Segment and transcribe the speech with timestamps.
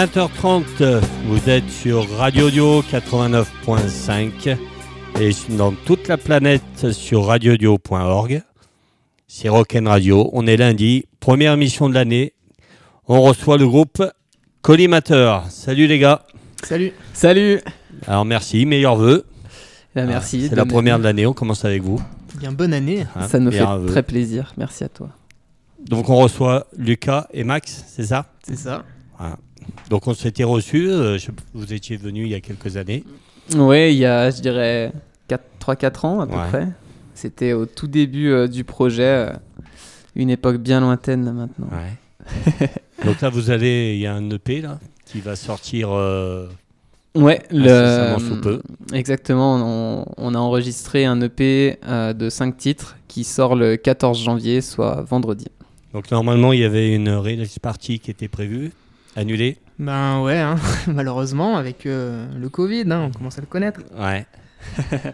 [0.00, 4.54] 20h30, vous êtes sur Radio Audio 89.5
[5.18, 8.42] et dans toute la planète sur radioaudio.org.
[9.26, 10.28] C'est Rock'n Radio.
[10.34, 12.34] On est lundi, première émission de l'année.
[13.08, 14.04] On reçoit le groupe
[14.60, 15.46] Collimateur.
[15.48, 16.26] Salut les gars.
[16.62, 16.92] Salut.
[17.14, 17.62] Salut.
[18.06, 19.24] Alors merci, meilleurs vœux.
[19.94, 20.48] Ben, merci.
[20.50, 21.04] C'est la bonne première année.
[21.04, 22.02] de l'année, on commence avec vous.
[22.34, 23.06] Bien bonne année.
[23.16, 23.86] hein, Ça nous fait vœux.
[23.86, 24.52] très plaisir.
[24.58, 25.08] Merci à toi.
[25.88, 28.26] Donc on reçoit Lucas et Max, c'est ça?
[28.46, 28.84] C'est ça.
[29.90, 33.04] Donc on s'était reçus, euh, je- vous étiez venus il y a quelques années.
[33.56, 34.92] Oui, il y a, je dirais,
[35.60, 36.48] 3-4 ans à peu Ouais.
[36.48, 36.68] près.
[37.14, 39.02] C'était au tout début euh, du projet.
[39.04, 39.32] euh,
[40.14, 41.68] une époque bien lointaine maintenant.
[41.70, 42.68] Ouais.
[43.04, 45.90] Donc là vous allez, il y a un EP là qui va sortir.
[47.14, 48.60] Ouais, le, sous peu.
[48.92, 49.56] exactement.
[49.56, 54.60] On, on a enregistré un EP euh, de 5 titres qui sort le 14 janvier,
[54.60, 55.46] soit vendredi.
[55.94, 58.72] Donc normalement il y avait une release party qui était prévue,
[59.16, 59.56] annulée.
[59.78, 60.56] Ben ouais, hein,
[60.86, 63.80] malheureusement, avec euh, le Covid, hein, on commence à le connaître.
[63.98, 64.26] Ouais.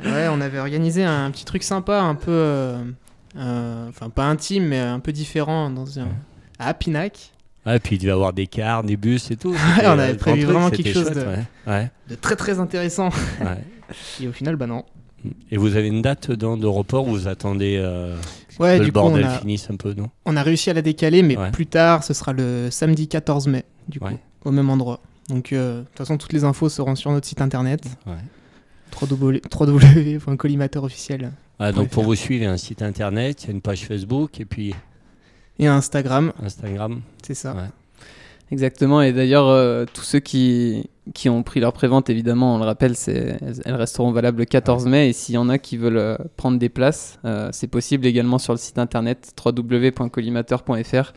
[0.04, 2.30] Ouais, on avait organisé un petit truc sympa, un peu.
[2.30, 2.82] euh,
[3.36, 6.08] euh, Enfin, pas intime, mais un peu différent dans un.
[6.58, 7.32] À Pinac,
[7.66, 9.54] Ouais, puis il devait y avoir des cars, des bus et tout.
[9.54, 11.26] on C'était, avait euh, le prévu vraiment c'était quelque chose chouette,
[11.66, 11.72] Ouais.
[11.72, 13.10] ouais, de très très intéressant.
[13.40, 13.64] ouais.
[14.22, 14.84] Et au final, bah non.
[15.50, 18.16] Et vous avez une date dans, de report où vous attendez euh,
[18.58, 20.08] Ouais, que du le coup, on bordel a, finisse un peu, non?
[20.24, 21.50] On a réussi à la décaler, mais Ouais.
[21.50, 24.18] plus tard, ce sera le samedi 14 mai, du coup, Ouais.
[24.44, 25.00] Au même endroit.
[25.28, 28.14] Donc, euh, de toute façon, toutes les infos seront sur notre site internet Ouais.
[29.00, 33.50] www.collimateur officiel Ah, donc pour vous suivre, il y a un site internet, il y
[33.50, 34.74] a une page Facebook et puis
[35.58, 37.00] et Instagram, Instagram.
[37.22, 37.54] c'est ça.
[37.54, 37.68] Ouais.
[38.50, 39.00] Exactement.
[39.00, 42.96] Et d'ailleurs, euh, tous ceux qui, qui ont pris leur prévente, évidemment, on le rappelle,
[42.96, 45.08] c'est, elles resteront valables le 14 mai.
[45.08, 48.38] Et s'il y en a qui veulent euh, prendre des places, euh, c'est possible également
[48.38, 51.12] sur le site internet www.collimateur.fr.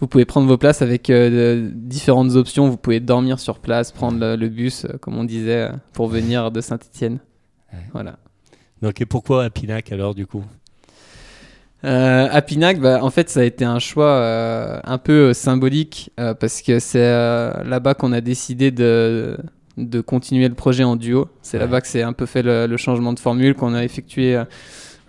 [0.00, 2.68] Vous pouvez prendre vos places avec euh, différentes options.
[2.68, 6.06] Vous pouvez dormir sur place, prendre le, le bus, euh, comme on disait, euh, pour
[6.08, 7.18] venir de Saint-Etienne.
[7.72, 7.80] Ouais.
[7.92, 8.18] Voilà.
[8.80, 10.44] Donc et pourquoi à Pinac alors du coup?
[11.82, 16.80] À Pinac, bah, en fait, ça a été un choix un peu symbolique parce que
[16.80, 19.36] c'est là-bas qu'on a décidé de,
[19.76, 21.28] de continuer le projet en duo.
[21.40, 21.64] C'est Ouais.
[21.64, 24.42] là-bas que c'est un peu fait le, le changement de formule, qu'on a effectué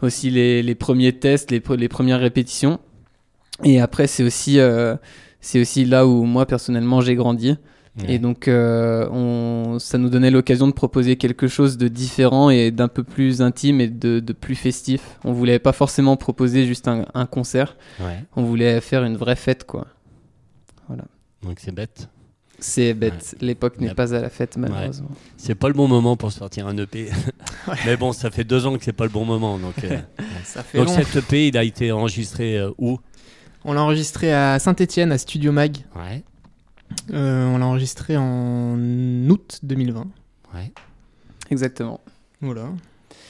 [0.03, 2.79] aussi les, les premiers tests, les premières répétitions.
[3.63, 4.95] Et après, c'est aussi, euh,
[5.41, 7.57] c'est aussi là où moi, personnellement, j'ai grandi.
[7.99, 8.13] Ouais.
[8.13, 12.71] Et donc, euh, on, ça nous donnait l'occasion de proposer quelque chose de différent et
[12.71, 15.01] d'un peu plus intime et de, de plus festif.
[15.25, 18.23] On voulait pas forcément proposer juste un, un concert, Ouais.
[18.35, 19.87] on voulait faire une vraie fête, quoi.
[21.43, 22.09] Donc c'est bête.
[22.61, 25.07] C'est bête, l'époque n'est pas à la fête, malheureusement.
[25.37, 27.09] C'est pas le bon moment pour sortir un EP.
[27.85, 29.57] Mais bon, ça fait deux ans que c'est pas le bon moment.
[29.57, 29.97] Donc, euh,
[30.43, 30.93] Ça fait donc long.
[30.95, 32.99] cet EP, il a été enregistré euh, où?
[33.69, 35.77] On l'a enregistré à Saint-Etienne, à Studio Mag.
[35.95, 36.23] Ouais.
[37.13, 38.75] Euh, on l'a enregistré en
[39.29, 40.07] août 2020.
[40.55, 40.71] Ouais.
[41.51, 41.99] Exactement.
[42.41, 42.69] Voilà.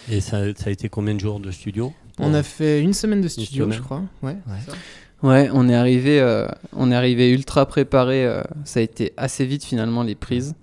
[0.09, 3.19] Et ça, ça a été combien de jours de studio On a fait une semaine
[3.19, 3.77] de studio, semaine.
[3.77, 4.01] je crois.
[4.23, 4.37] Ouais.
[5.23, 5.49] Ouais.
[5.51, 8.25] on est arrivé, euh, on est arrivé ultra préparé.
[8.25, 10.55] euh, ça a été assez vite finalement les prises.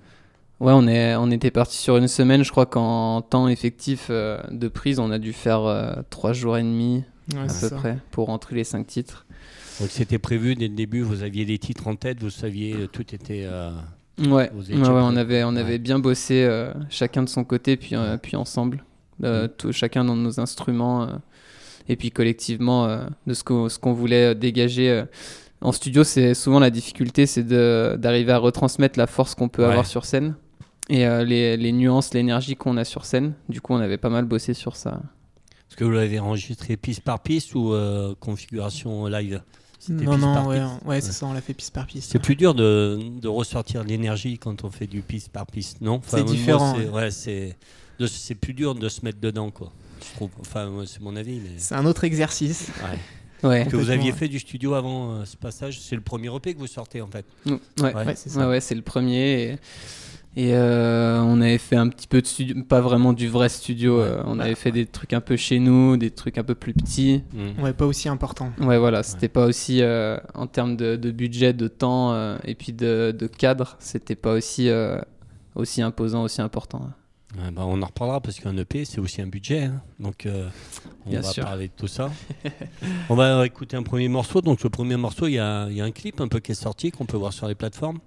[0.59, 2.43] Ouais, on est, on était parti sur une semaine.
[2.45, 6.57] Je crois qu'en temps effectif euh, de prise, on a dû faire euh, trois jours
[6.57, 7.71] et demi Ouais, à peu ça.
[7.77, 9.27] près pour rentrer les cinq titres.
[9.81, 12.87] Donc c'était prévu dès le début, vous aviez des titres en tête, vous saviez, euh,
[12.87, 13.43] tout était...
[13.45, 13.71] euh,
[14.19, 15.61] Ouais, Vous ouais, étiez ouais, on avait, on Ouais.
[15.61, 18.83] avait bien bossé euh, chacun de son côté, puis, euh, puis ensemble,
[19.25, 21.07] Euh, tout- chacun dans nos instruments,
[21.89, 22.87] et puis collectivement
[23.27, 25.05] de ce qu'on ce qu'on voulait dégager.
[25.63, 29.87] En studio, c'est souvent la difficulté, c'est d'arriver à retransmettre la force qu'on peut avoir
[29.87, 30.35] sur scène
[30.91, 33.33] et les, les nuances, l'énergie qu'on a sur scène.
[33.49, 35.01] Du coup, on avait pas mal bossé sur ça.
[35.71, 37.73] Est-ce que vous l'avez enregistré piste par piste ou
[38.21, 39.41] configuration live?
[39.87, 41.87] C'était Non, piste non, par ouais, piste ouais, c'est ça, on l'a fait piste par
[41.87, 42.11] piste.
[42.13, 46.01] C'est plus dur de, de ressortir l'énergie quand on fait du piste par piste, non?
[46.07, 47.11] C'est moi, différent, c'est- ouais.
[47.11, 47.57] c'est
[47.99, 49.73] de- c'est plus dur de se mettre dedans, quoi.
[50.01, 50.31] Je trouve.
[50.41, 51.41] Enfin, moi, c'est mon avis.
[51.43, 51.51] Mais...
[51.59, 52.69] C'est un autre exercice.
[52.83, 52.99] Ouais.
[53.49, 56.55] Ouais, Que vous aviez fait du studio avant euh, ce passage, c'est le premier EP
[56.55, 57.27] que vous sortez en fait.
[57.47, 57.95] ouais, Ouais.
[57.95, 58.41] Ouais, c'est ça.
[58.41, 59.43] Ouais, ouais, c'est le premier.
[59.53, 59.57] Et,
[60.37, 63.99] et, euh, on avait fait un petit peu de studio, pas vraiment du vrai studio.
[63.99, 64.05] Ouais.
[64.09, 66.75] euh, on avait fait des trucs un peu chez nous, des trucs un peu plus
[66.75, 67.23] petits.
[67.33, 67.63] Mm.
[67.63, 68.53] Ouais, pas aussi important.
[68.61, 72.55] Ouais, voilà, c'était pas aussi euh, en termes de, de budget, de temps euh, et
[72.55, 74.99] puis de, de cadre, c'était pas aussi, euh,
[75.55, 76.91] aussi imposant, aussi important.
[77.39, 79.65] Ouais, bah, on en reparlera parce qu'un EP c'est aussi un budget.
[79.65, 79.83] hein.
[80.01, 80.49] Donc euh,
[81.07, 81.45] on Bien va sûr.
[81.45, 82.11] parler de tout ça.
[83.11, 84.41] on va écouter un premier morceau.
[84.41, 86.53] Donc le premier morceau, il y a, il y a un clip un peu qui
[86.53, 87.99] est sorti qu'on peut voir sur les plateformes.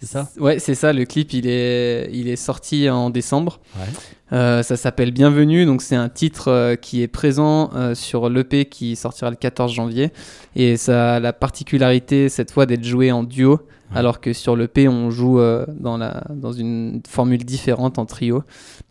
[0.00, 3.60] C'est ça Ouais, c'est ça, le clip il est, il est sorti en décembre.
[3.76, 3.86] Ouais.
[4.32, 8.64] Euh, ça s'appelle Bienvenue, donc c'est un titre euh, qui est présent euh, sur l'EP
[8.64, 10.10] qui sortira le 14 janvier.
[10.56, 13.60] Et ça a la particularité cette fois d'être joué en duo,
[13.94, 18.42] alors que sur l'EP on joue euh, dans, la, dans une formule différente en trio.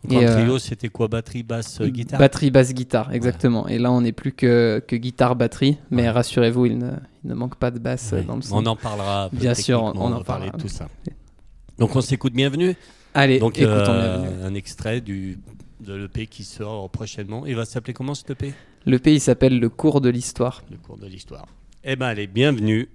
[0.04, 1.08] Donc, Et, en trio, c'était quoi?
[1.08, 2.20] Batterie, basse, guitare?
[2.20, 3.66] Batterie, basse, guitare, exactement.
[3.66, 6.10] Et là on n'est plus que, que guitare, batterie, mais Ouais.
[6.10, 6.90] rassurez-vous, il ne,
[7.24, 8.58] il ne manque pas de basse dans le son.
[8.58, 9.28] On en parlera.
[9.32, 10.56] Bien sûr, on en parlera.
[10.56, 10.86] de tout ça.
[11.78, 12.76] Donc on s'écoute Bienvenue?
[13.14, 15.38] Allez, Donc euh, un extrait du,
[15.80, 17.44] de l'EP qui sort prochainement.
[17.46, 18.54] Il va s'appeler comment cet EP
[18.86, 20.62] Le pays s'appelle Le cours de l'histoire.
[20.70, 21.46] Le cours de l'histoire.
[21.84, 22.88] Eh ben allez, bienvenue.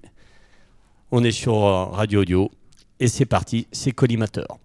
[1.11, 2.51] On est sur euh, Radio Audio.
[2.99, 4.57] Et c'est parti, c'est Collimateur.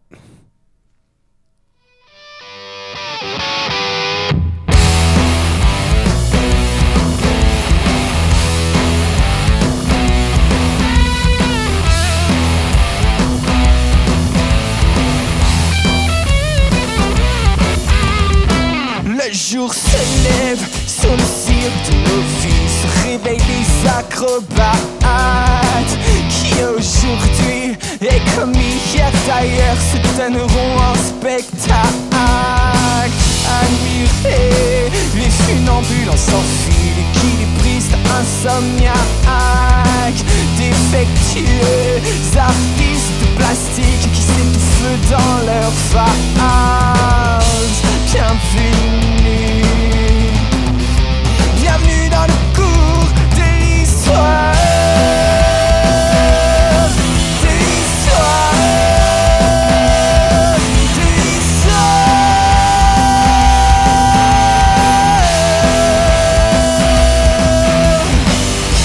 [19.53, 22.69] Jour se lève sur le cirque de nos vies.
[22.81, 24.39] Se réveillent les acrobates
[26.31, 31.77] Qui aujourd'hui et comme hier d'ailleurs Se donneront en spectacle.
[33.61, 39.03] Admirer les funambules en sans fil Équilibristes insomniaques
[40.57, 42.01] Défectueux
[42.39, 46.33] artistes plastiques Qui s'étouffent dans leur phase
[48.13, 49.63] Bienvenue
[51.57, 54.53] Bienvenue dans le cours de l'histoire.
[57.43, 58.53] De l'histoire.
[60.95, 62.13] De l'histoire.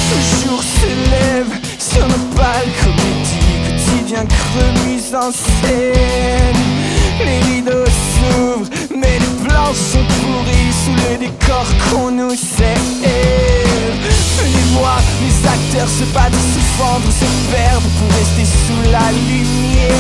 [0.10, 6.62] Le jour se lève sur nos balles comédie Quotidien creux mise en scène.
[7.20, 8.77] Les rideaux s'ouvrent
[9.70, 12.78] les sont pourris Sous le décor qu'on nous sert
[14.38, 19.98] Venez voir les acteurs se battre, se fendre, se perdre Pour rester sous la lumière.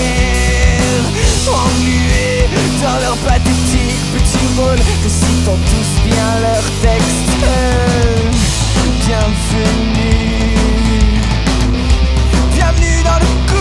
[1.47, 2.47] Englués
[2.83, 7.27] dans leur pathétique petit rôle Récitant tous bien leur texte
[9.05, 10.57] Bienvenue.
[12.53, 13.56] Bienvenue dans le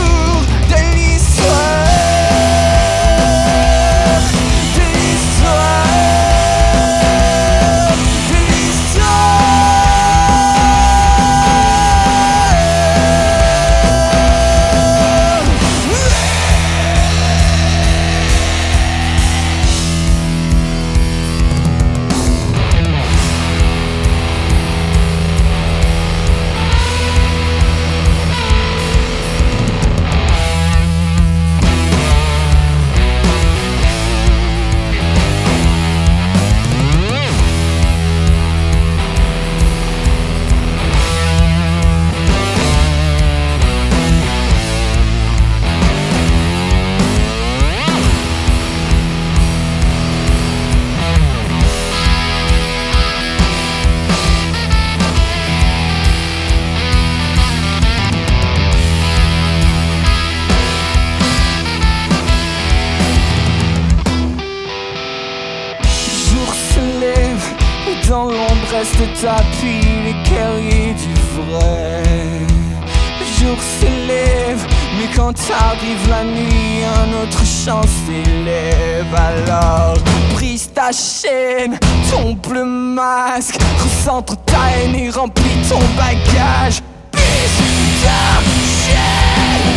[80.93, 81.79] chaîne,
[82.11, 86.83] tombe le masque, recentre ta haine et remplis ton bagage.
[87.13, 87.61] Brise
[88.03, 88.41] ta
[88.87, 89.77] chaîne,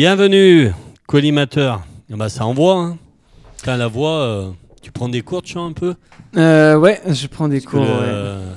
[0.00, 0.72] Bienvenue,
[1.06, 1.80] collimateur.
[2.12, 2.74] Ah bah, ça envoie.
[2.76, 2.98] Hein.
[3.56, 4.50] Putain, la voix, euh,
[4.82, 5.94] tu prends des cours de chant un peu?
[6.36, 7.80] Euh, ouais, je prends des Parce que cours.
[7.80, 8.04] ouais.
[8.04, 8.52] euh,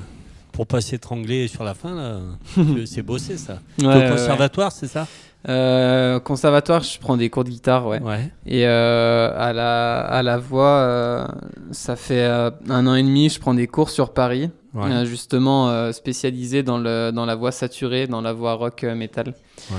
[0.51, 2.17] pour pas s'étrangler sur la fin, là,
[2.53, 3.60] tu- c'est bossé ça.
[3.77, 5.08] T'es Ouais, au ouais, conservatoire, c'est ça?
[5.48, 8.01] Euh, conservatoire, je prends des cours de guitare, ouais.
[8.01, 8.29] Ouais.
[8.46, 11.25] Et euh, à, la, à la voix, euh,
[11.72, 14.91] ça fait euh, un an et demi, je prends des cours sur Paris, Ouais.
[14.91, 18.93] euh, justement euh, spécialisé dans, le, dans la voix saturée, dans la voix rock euh,
[18.93, 19.34] metal.
[19.72, 19.77] Ouais.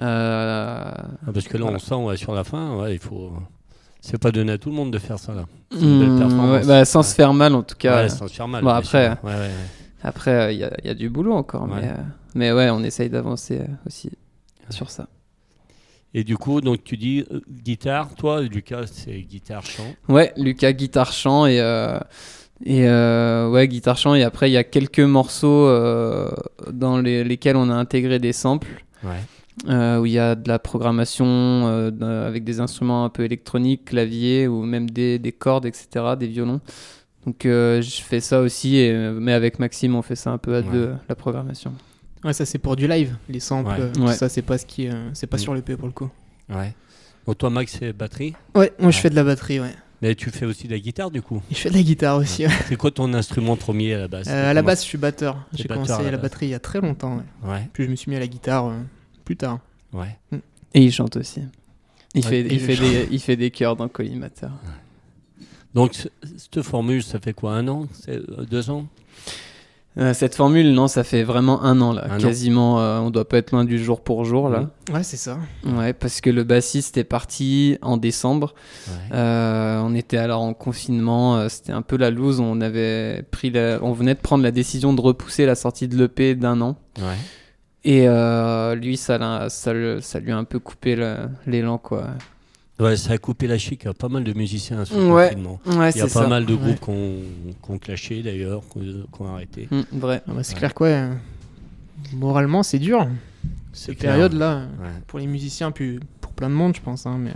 [0.00, 0.92] Euh,
[1.26, 1.76] Ah, parce que là, Voilà.
[1.76, 3.32] on sent, ouais, sur la fin, ouais, il faut.
[4.00, 5.46] C'est pas donné à tout le monde de faire ça, là.
[5.72, 7.04] Ouais, bah, sans Ouais.
[7.04, 8.02] se faire mal en tout cas.
[8.02, 8.62] ouais, sans se faire mal.
[8.62, 9.24] Bon, après, sûr.
[9.24, 9.50] Ouais, ouais, ouais.
[10.02, 11.80] Après, il y, a- y a du boulot encore, Ouais.
[11.80, 11.94] mais, euh,
[12.34, 14.14] mais ouais, on essaye d'avancer euh, aussi Ouais.
[14.70, 15.08] sur ça.
[16.14, 19.82] Et du coup, donc tu dis euh, guitare, toi, Lucas, c'est guitare chant.
[20.08, 21.98] Ouais, Lucas, guitare chant et, euh,
[22.64, 24.14] et euh, ouais, guitare chant.
[24.14, 26.30] Et après, il y a quelques morceaux euh,
[26.70, 28.84] dans les- lesquels on a intégré des samples.
[29.02, 29.20] Ouais.
[29.68, 33.86] Euh, où il y a de la programmation euh, avec des instruments un peu électroniques,
[33.86, 36.60] clavier ou même des, des cordes, etc., des violons.
[37.26, 40.54] Donc euh, je fais ça aussi, et, mais avec Maxime, on fait ça un peu
[40.56, 40.66] à Ouais.
[40.72, 41.72] deux, la programmation.
[42.24, 43.70] Ouais, ça c'est pour du live, les samples.
[43.70, 43.76] Ouais.
[43.80, 44.14] euh, tout Ouais.
[44.14, 45.40] Ça c'est pas ce qui, euh, c'est pas Mm.
[45.40, 46.08] sur le P pour le coup.
[46.48, 46.74] Ouais.
[47.26, 48.34] Donc toi, Max, c'est batterie?
[48.54, 49.74] Ouais, moi je fais de la batterie, ouais.
[50.02, 51.42] Mais tu fais aussi de la guitare, du coup?
[51.50, 52.44] Je fais de la guitare aussi.
[52.46, 52.52] ouais.
[52.68, 54.28] C'est quoi ton instrument premier à la base?
[54.28, 55.34] Euh, à la base, je suis batteur.
[55.50, 57.16] T'es J'ai batteur commencé à la batterie il y a très longtemps.
[57.16, 57.50] ouais.
[57.50, 58.74] Ouais, Puis je me suis mis à la guitare euh,
[59.26, 59.58] plus tard.
[59.92, 60.16] ouais.
[60.72, 61.42] Et il chante aussi.
[62.14, 62.86] Il, Ouais, fait, et il, je fait chante.
[62.86, 64.50] des, il fait des chœurs dans Collimateur.
[65.74, 68.86] Donc, ce- cette formule, ça fait quoi Un an euh, Deux ans?
[69.98, 72.06] Euh, cette formule, non, ça fait vraiment un an là.
[72.10, 72.20] Un an.
[72.20, 74.68] Quasiment, euh, on doit pas être loin du jour pour jour là.
[74.92, 75.38] Ouais, c'est ça.
[75.64, 78.54] Ouais, parce que le bassiste est parti en décembre.
[78.88, 79.16] Ouais.
[79.16, 82.40] Euh, on était alors en confinement, c'était un peu la loose.
[82.40, 85.96] On avait pris, la- on venait de prendre la décision de repousser la sortie de
[85.96, 86.76] l'EP d'un an.
[86.98, 87.16] Ouais.
[87.84, 90.96] Et euh, lui, ça, l'a- ça, le- ça lui a un peu coupé
[91.46, 92.08] l'élan quoi.
[92.78, 95.60] Ouais, ça a coupé la chic à pas mal de musiciens ce Ouais, confinement.
[95.66, 96.26] Ouais, Il y a pas ça.
[96.26, 96.58] mal de Ouais.
[96.60, 97.16] groupes qui ont
[97.62, 99.68] qui ont clashé d'ailleurs, qui ont- arrêté.
[99.70, 100.22] Mm, vrai.
[100.28, 100.58] Ah bah, c'est Ouais.
[100.58, 100.86] clair quoi.
[100.88, 101.14] euh,
[102.12, 103.06] moralement, c'est dur.
[103.72, 104.88] Cette période-là, Ouais.
[105.06, 107.06] pour les musiciens, puis pour plein de monde, je pense.
[107.06, 107.32] hein, mais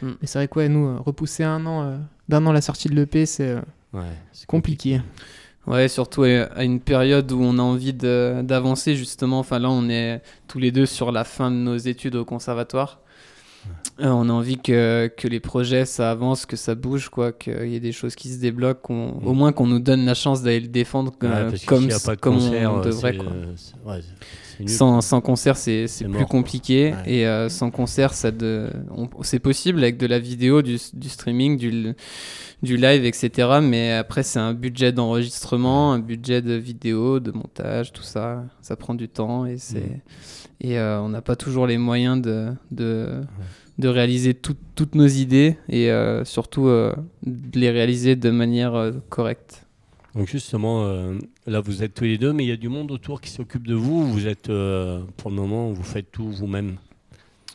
[0.00, 0.14] Mm.
[0.20, 1.96] mais c'est vrai que ouais, nous, euh, repousser un an, euh,
[2.28, 3.60] d'un an la sortie de l'EP, c'est euh,
[3.92, 4.00] Ouais,
[4.32, 5.02] c'est compliqué.
[5.66, 9.38] Ouais, surtout à une période où on a envie de- d'avancer justement.
[9.38, 12.98] Enfin là, on est tous les deux sur la fin de nos études au conservatoire.
[14.00, 17.68] Euh, on a envie que, que les projets ça avance, que ça bouge, quoi, qu'il
[17.68, 19.26] y ait des choses qui se débloquent, qu'on- Mm.
[19.26, 21.88] au moins qu'on nous donne la chance d'aller le défendre Ouais, euh, comme,
[22.20, 23.12] comme concert, on euh, devrait.
[23.12, 23.96] c'est, quoi.
[24.66, 26.92] Sans, sans concert, c'est plus mort, compliqué.
[27.04, 27.12] Ouais.
[27.14, 28.68] Et euh, sans concert, ça de...
[28.96, 31.94] on- c'est possible avec de la vidéo, du, du streaming, du,
[32.62, 33.58] du live, etc.
[33.62, 38.44] Mais après, c'est un budget d'enregistrement, un budget de vidéo, de montage, tout ça.
[38.60, 39.80] Ça prend du temps et, c'est...
[39.80, 40.00] Mhm.
[40.60, 43.08] et euh, on n'a pas toujours les moyens de, de,
[43.78, 46.94] de réaliser tout- toutes nos idées et euh, surtout de
[47.54, 49.61] les réaliser de manière correcte.
[50.14, 51.14] Donc justement, euh,
[51.46, 53.66] là vous êtes tous les deux, mais il y a du monde autour qui s'occupe
[53.66, 54.06] de vous.
[54.12, 56.76] Vous êtes, euh, pour le moment, vous faites tout vous-même.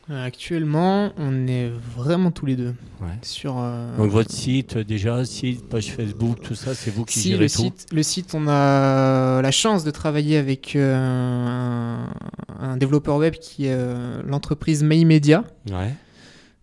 [0.10, 2.74] Euh, actuellement, on est vraiment tous les deux.
[3.02, 3.10] Ouais.
[3.24, 7.30] Sur, euh, Donc votre site, déjà, site, page Facebook, tout ça, c'est vous qui si,
[7.32, 7.62] gérez le tout.
[7.64, 12.10] site, le site, on a la chance de travailler avec euh, un,
[12.58, 15.44] un développeur web qui est euh, l'entreprise Maymedia.
[15.70, 15.94] Ouais.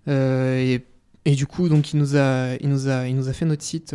[0.07, 0.81] Et,
[1.27, 3.63] et du coup, donc, il nous a, il nous a, il nous a fait notre
[3.63, 3.95] site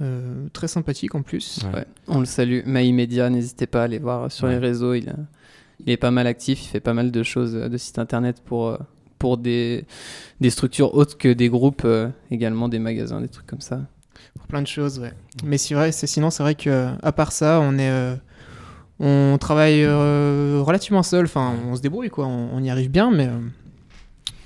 [0.00, 1.60] euh, très sympathique en plus.
[1.64, 1.80] Ouais.
[1.80, 2.60] Ouais, on le salue.
[2.66, 4.52] Maïmedia, n'hésitez pas à aller voir sur Ouais.
[4.52, 4.94] les réseaux.
[4.94, 5.16] Il, a-
[5.84, 6.62] il est pas mal actif.
[6.64, 8.78] Il fait pas mal de choses euh, de sites internet pour, euh,
[9.18, 9.84] pour des,
[10.40, 13.80] des structures autres que des groupes, euh, également des magasins, des trucs comme ça.
[14.36, 15.12] Pour plein de choses, ouais.
[15.44, 17.90] Mais c'est vrai, c'est sinon, c'est vrai que à part ça, on est.
[17.90, 18.14] euh,
[19.02, 23.10] on travaille euh, relativement seul, enfin on se débrouille quoi, on, on y arrive bien,
[23.10, 23.38] mais euh,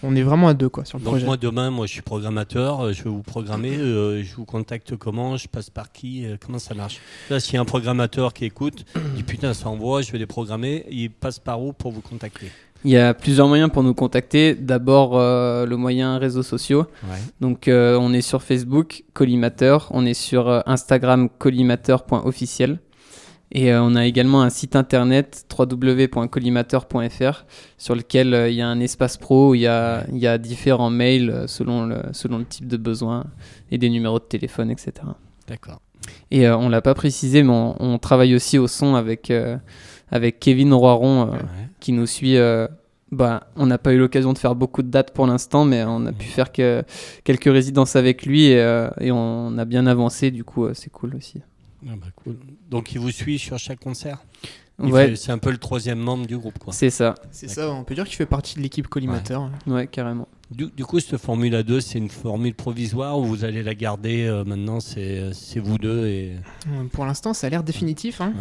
[0.04, 1.26] on est vraiment à deux quoi sur le Donc projet.
[1.26, 4.96] moi demain, moi je suis programmateur, euh, je vais vous programmer, euh, je vous contacte
[4.96, 7.00] comment, je passe par qui, euh, comment ça marche?
[7.30, 10.18] Là, s'il y a un programmateur qui écoute, il dit putain ça envoie, je vais
[10.18, 12.50] les programmer, il passe par où pour vous contacter?
[12.87, 14.54] Il y a plusieurs moyens pour nous contacter.
[14.54, 16.80] D'abord, euh, le moyen réseaux sociaux.
[17.04, 17.16] Ouais.
[17.40, 19.88] Donc, euh, on est sur Facebook, Collimateur.
[19.92, 22.80] On est sur euh, Instagram, collimateur.officiel.
[23.53, 27.45] Et euh, on a également un site internet www.collimateur.fr
[27.79, 30.27] sur lequel euh, il y a un espace pro où il y a, il y
[30.27, 33.25] a différents mails euh, selon le, selon le type de besoin
[33.71, 34.93] et des numéros de téléphone, etc.
[35.47, 35.81] D'accord.
[36.31, 39.33] Et euh, on l'a pas précisé, mais on, on travaille aussi au son avec,
[40.11, 41.39] avec Kevin Roiron Ouais.
[41.81, 42.37] qui nous suit.
[43.13, 46.05] bah, on n'a pas eu l'occasion de faire beaucoup de dates pour l'instant, mais on
[46.07, 46.83] a pu faire que,
[47.23, 50.31] quelques résidences avec lui et, et on a bien avancé.
[50.31, 51.41] Du coup, c'est cool aussi.
[51.87, 52.38] Ah bah, cool.
[52.71, 54.19] Donc il vous suit sur chaque concert?
[54.79, 56.59] Ouais, C'est un peu le troisième membre du groupe.
[56.73, 57.14] C'est ça.
[57.31, 59.49] C'est ça, on peut dire qu'il fait partie de l'équipe collimateur.
[59.69, 60.26] Ouais, carrément.
[60.50, 64.25] Du, du coup, cette Formule 2, c'est une formule provisoire ou vous allez la garder
[64.25, 66.37] euh, maintenant C'est c'est vous deux et.
[66.69, 68.21] Euh, Pour l'instant, ça a l'air définitif.
[68.21, 68.35] Hein.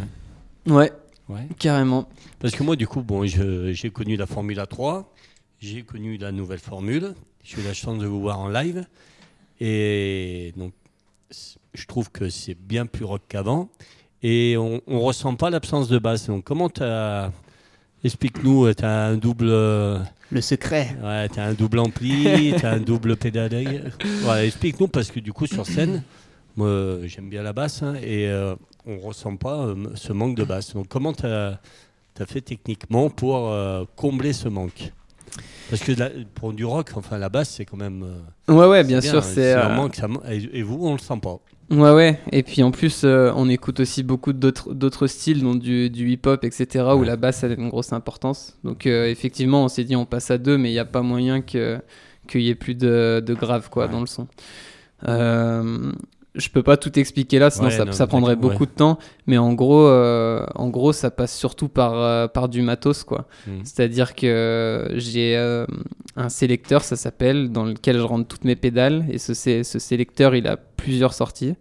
[0.65, 0.91] Ouais,
[1.29, 1.47] Ouais.
[1.59, 2.09] carrément.
[2.39, 5.13] Parce que moi, du coup, bon, j'ai connu la Formule 3,
[5.59, 8.85] j'ai connu la nouvelle formule, j'ai eu la chance de vous voir en live,
[9.59, 10.73] et donc
[11.73, 13.69] je trouve que c'est bien plus rock qu'avant,
[14.21, 16.27] et on, on ressent pas l'absence de basse.
[16.27, 17.31] Donc, comment t'as
[18.03, 20.93] Explique-nous, tu as un double, Le secret.
[21.01, 23.93] ouais, t'as un double ampli, tu as un double pédale.
[24.27, 26.03] Ouais, explique-nous parce que du coup sur scène,
[26.57, 30.43] moi j'aime bien la basse hein, et euh, on ressent pas euh, ce manque de
[30.43, 30.73] basse.
[30.73, 31.61] Donc comment tu as,
[32.27, 34.91] fait techniquement pour euh, combler ce manque?
[35.69, 38.05] Parce que la- pour du rock, enfin la basse c'est quand même.
[38.49, 39.21] Ouais, ouais, bien sûr, hein.
[39.21, 39.53] c'est.
[39.53, 41.37] un euh, manque, ça man- et, et vous on le sent pas.
[41.71, 42.19] Ouais, ouais.
[42.31, 46.09] Et puis en plus, euh, on écoute aussi beaucoup d'autres d'autres styles, dont du, du
[46.11, 47.05] hip-hop, etc., où Ouais.
[47.07, 48.57] la basse a une grosse importance.
[48.63, 51.01] Donc euh, effectivement, on s'est dit on passe à deux, mais il n'y a pas
[51.01, 51.79] moyen que
[52.27, 53.91] qu'il y ait plus de, de grave quoi Ouais.
[53.91, 54.27] dans le son.
[55.07, 55.91] Euh,
[56.35, 58.97] je peux pas tout expliquer là, sinon Ouais, ça, non, ça prendrait beaucoup de temps.
[59.27, 63.27] Mais en gros, euh, en gros, ça passe surtout par euh, par du matos quoi.
[63.47, 63.59] Mhm.
[63.63, 65.65] C'est-à-dire que j'ai euh,
[66.15, 69.05] un sélecteur, ça s'appelle, dans lequel je rentre toutes mes pédales.
[69.11, 71.53] Et ce, sé- ce sélecteur, il a plusieurs sorties,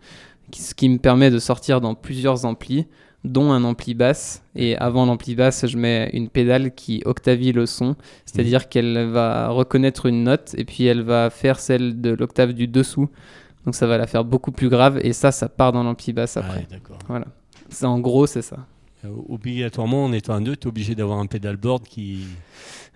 [0.55, 2.87] ce qui me permet de sortir dans plusieurs amplis,
[3.25, 4.43] dont un ampli basse.
[4.57, 7.95] Et avant l'ampli basse, je mets une pédale qui octavie le son,
[8.27, 12.67] c'est-à-dire qu'elle va reconnaître une note et puis elle va faire celle de l'octave du
[12.67, 13.09] dessous.
[13.65, 16.37] Donc ça va la faire beaucoup plus grave et ça, ça part dans l'ampli basse
[16.37, 16.59] après.
[16.61, 16.99] Ouais, d'accord.
[17.09, 17.27] Voilà.
[17.69, 18.57] C'est en gros, c'est ça.
[19.05, 22.27] Euh, Obligatoirement, en étant un deux, tu es obligé d'avoir un pedalboard qui.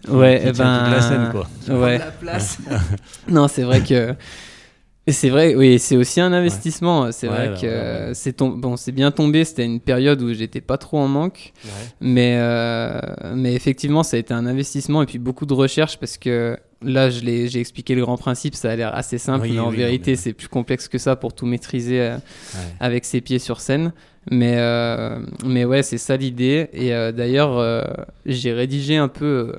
[0.03, 1.49] qui- Ouais, qui eh tient toute la ben, scène, quoi.
[1.77, 1.99] Ouais.
[1.99, 2.59] La place.
[3.29, 4.15] Non, c'est vrai que.
[5.09, 7.13] C'est vrai, oui, c'est aussi un investissement.
[7.13, 9.45] C'est Ouais, vrai que c'est tom- bon, c'est bien tombé.
[9.45, 11.71] C'était une période où j'étais pas trop en manque, Ouais.
[12.01, 13.01] mais euh,
[13.35, 17.09] mais effectivement, ça a été un investissement et puis beaucoup de recherche parce que là,
[17.09, 18.57] je l'ai, j'ai expliqué le grand principe.
[18.57, 20.99] Ça a l'air assez simple, Oui, mais en oui, vérité, mais- c'est plus complexe que
[20.99, 22.17] ça pour tout maîtriser euh,
[22.81, 23.93] avec ses pieds sur scène.
[24.33, 26.69] Mais, euh, mais ouais, c'est ça l'idée.
[26.73, 27.87] Et d'ailleurs,
[28.27, 29.53] j'ai rédigé un peu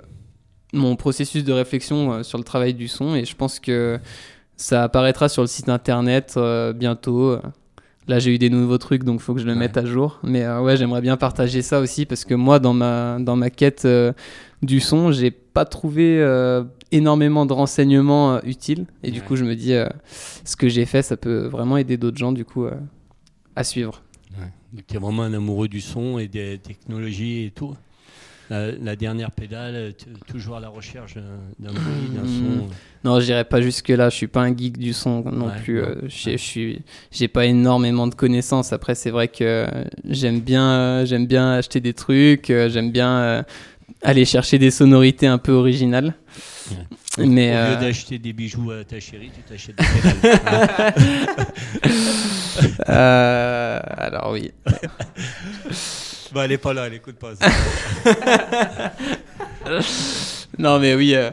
[0.74, 3.98] mon processus de réflexion sur le travail du son et je pense que
[4.58, 7.38] ça apparaîtra sur le site internet euh, bientôt.
[8.10, 9.60] Là, j'ai eu des nouveaux trucs, donc il faut que je le Ouais.
[9.60, 10.20] mette à jour.
[10.24, 13.50] Mais euh, ouais, j'aimerais bien partager ça aussi parce que moi, dans ma, dans ma
[13.50, 14.14] quête euh,
[14.62, 18.86] du son, j'ai pas trouvé euh, énormément de renseignements utiles.
[19.04, 19.74] Et du coup, je me dis,
[20.46, 22.66] ce que j'ai fait, ça peut vraiment aider d'autres gens, du coup,
[23.56, 24.02] à suivre.
[24.40, 24.82] Ouais.
[24.88, 27.76] Tu es vraiment un amoureux du son et des technologies et tout.
[28.50, 31.22] La, la dernière pédale, t- toujours à la recherche d'un-
[31.60, 32.68] d'un bruit, d'un son.
[33.04, 34.10] Non, j'irai pas jusque là.
[34.10, 35.82] Je suis pas un geek du son non Ouais, plus.
[35.82, 36.82] euh, je suis,
[37.12, 38.72] j'ai pas énormément de connaissances.
[38.72, 39.68] Après, c'est vrai que euh,
[40.08, 42.50] j'aime bien, euh, j'aime bien acheter des trucs.
[42.50, 43.44] euh, j'aime bien euh,
[44.02, 46.14] aller chercher des sonorités un peu originales.
[47.18, 50.94] Au- Mais, Au euh, lieu d'acheter des bijoux à ta chérie, tu t'achètes des pédales.
[52.90, 54.52] Euh, alors oui.
[56.34, 57.32] bah, elle est pas là, elle écoute pas.
[60.60, 61.14] Non, mais oui.
[61.16, 61.32] euh,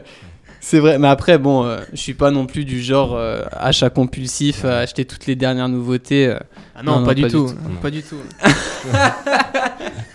[0.59, 3.89] C'est vrai, mais après, bon, euh, je suis pas non plus du genre euh, achat
[3.89, 6.27] compulsif, à acheter toutes les dernières nouveautés.
[6.27, 6.37] euh.
[6.75, 7.47] Ah non, Non, non, pas, du pas du tout.
[7.49, 7.55] tout.
[7.81, 8.17] Pas du tout.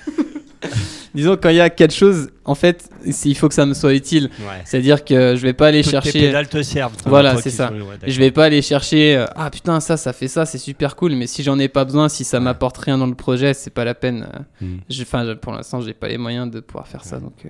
[1.14, 2.88] Disons, quand il y a quelque chose, en fait,
[3.24, 4.30] il faut que ça me soit utile.
[4.40, 4.62] Ouais.
[4.64, 6.12] C'est-à-dire que je vais pas aller Toutes chercher.
[6.12, 6.94] tes pédales te servent.
[7.06, 7.68] Voilà, c'est ça.
[7.68, 7.96] sont- ouais.
[8.06, 11.14] Je vais pas aller chercher euh, ah putain ça ça fait ça c'est super cool
[11.16, 12.44] mais si j'en ai pas besoin si ça Ouais.
[12.44, 14.28] m'apporte rien dans le projet c'est pas la peine.
[14.60, 14.76] Mm.
[14.88, 17.48] Je- enfin pour l'instant j'ai pas les moyens de pouvoir faire ça donc euh,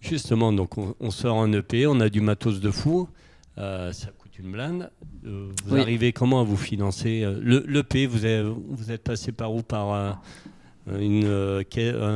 [0.00, 3.08] Justement, donc on, on sort un EP, on a du matos de fou,
[3.58, 4.90] euh, ça coûte une blinde.
[5.24, 5.80] Euh, vous Oui.
[5.80, 9.62] arrivez comment à vous financer euh, le L'EP, vous, êtes- vous êtes passé par où
[9.62, 9.92] Par
[10.88, 11.62] une, euh,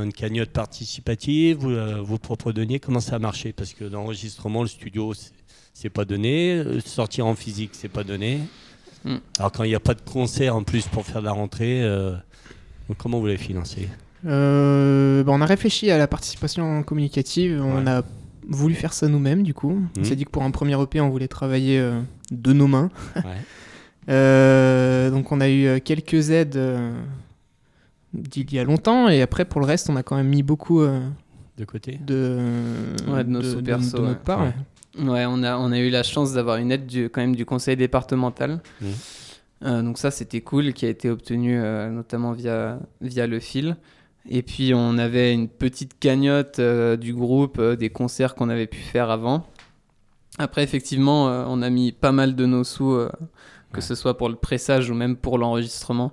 [0.05, 3.53] une cagnotte participative, vous, euh, vos propres deniers Comment ça a marché?
[3.53, 6.63] Parce que l'enregistrement, le studio, c'est- pas donné.
[6.85, 8.41] Sortir en physique, c'est pas donné.
[9.05, 9.17] Mm.
[9.39, 11.83] Alors quand il n'y a pas de concert en plus pour faire de la rentrée,
[11.83, 12.15] euh,
[12.99, 13.89] comment vous l'avez financé?
[14.27, 17.63] Euh, bah, on a réfléchi à la participation communicative.
[17.63, 17.91] On Ouais.
[17.91, 18.03] a
[18.49, 19.81] voulu faire ça nous-mêmes, du coup.
[19.97, 20.05] On Mhm.
[20.07, 22.01] s'est dit que pour un premier EP, on voulait travailler euh,
[22.33, 22.91] de nos mains.
[23.17, 23.23] Ouais.
[24.09, 26.93] Euh, donc, on a eu quelques aides euh,
[28.17, 29.09] d'il y a longtemps.
[29.09, 31.01] Et après, pour le reste, on a quand même mis beaucoup euh,
[31.59, 32.39] De côté de,
[33.09, 34.41] Ouais, de nos perso, de notre part.
[34.43, 34.53] Ouais.
[34.99, 35.09] ouais.
[35.11, 37.45] ouais on a on a eu la chance d'avoir une aide du, quand même du
[37.47, 38.89] conseil départemental Mhm.
[39.65, 43.79] Euh, donc ça c'était cool qui a été obtenu euh, notamment via via le fil
[44.29, 48.67] et puis on avait une petite cagnotte euh, du groupe euh, des concerts qu'on avait
[48.67, 49.47] pu faire avant
[50.39, 53.09] après effectivement euh, on a mis pas mal de nos sous euh,
[53.73, 53.81] que Ouais.
[53.81, 56.13] ce soit pour le pressage ou même pour l'enregistrement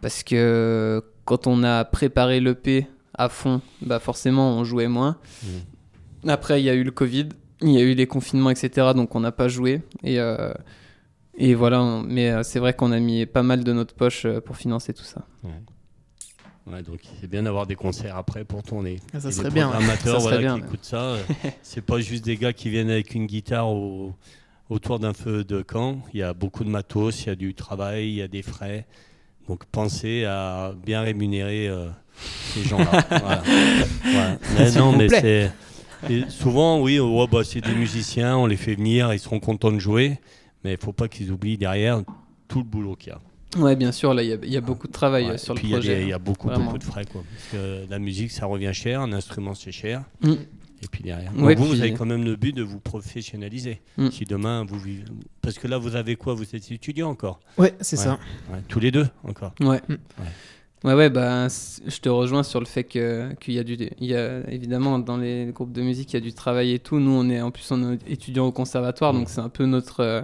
[0.00, 5.16] parce que quand on a préparé l'EP à fond, bah forcément on jouait moins.
[5.44, 6.28] Mm.
[6.30, 7.28] Après il y a eu le Covid,
[7.60, 8.92] il y a eu les confinements, etc.
[8.94, 9.82] Donc on n'a pas joué.
[10.02, 10.52] Et, euh,
[11.36, 14.24] et voilà, on- mais euh, c'est vrai qu'on a mis pas mal de notre poche
[14.26, 15.26] euh, pour financer tout ça.
[16.66, 19.00] Ouais, donc c'est bien d'avoir des concerts après pour tourner.
[19.12, 19.84] Ah, ça Et serait bien, ouais.
[19.96, 21.16] Ça serait voilà, bien, qui écoutent ça,
[21.62, 24.14] c'est pas juste des gars qui viennent avec une guitare au-
[24.70, 26.02] autour d'un feu de camp.
[26.14, 28.42] Il y a beaucoup de matos, il y a du travail, il y a des
[28.42, 28.86] frais.
[29.48, 31.88] Donc pensez à bien rémunérer euh,
[32.54, 33.04] ces gens-là.
[33.10, 33.42] Voilà.
[34.04, 34.38] Voilà.
[34.56, 35.50] Mais S'il non, mais c'est
[36.28, 39.78] souvent oui, oh, bah, c'est des musiciens, on les fait venir, ils seront contents de
[39.78, 40.18] jouer,
[40.64, 42.02] mais il faut pas qu'ils oublient derrière
[42.48, 43.20] tout le boulot qu'il y a.
[43.62, 45.36] Ouais, bien sûr, là il y a- il y, a beaucoup de travail Ouais, euh,
[45.36, 46.02] sur et le puis il y a projet.
[46.02, 46.64] Il y, a beaucoup, Vraiment.
[46.66, 47.04] beaucoup de frais.
[47.04, 50.04] Quoi, parce que la musique, ça revient cher, un instrument, c'est cher.
[50.22, 50.32] Mm.
[50.82, 51.32] Et puis derrière.
[51.36, 53.80] Ouais, Donc vous, vous puis- avez quand même le but de vous professionnaliser.
[53.98, 54.10] Mm.
[54.10, 55.04] Si demain, vous vivez.
[55.40, 56.34] Parce que là, vous avez quoi?
[56.34, 58.04] Vous êtes étudiant encore Ouais, c'est Ouais.
[58.04, 58.18] ça.
[58.52, 59.80] Ouais, Tous les deux encore Ouais.
[59.88, 59.94] Mm.
[60.84, 63.74] Ouais, ouais, bah, c- je te rejoins sur le fait que qu'il y a du,
[63.74, 66.80] il y a évidemment dans les groupes de musique, il y a du travail et
[66.80, 66.98] tout.
[66.98, 69.18] Nous, on est en plus on est étudiant au conservatoire, Mm.
[69.18, 70.22] donc c'est un peu notre euh,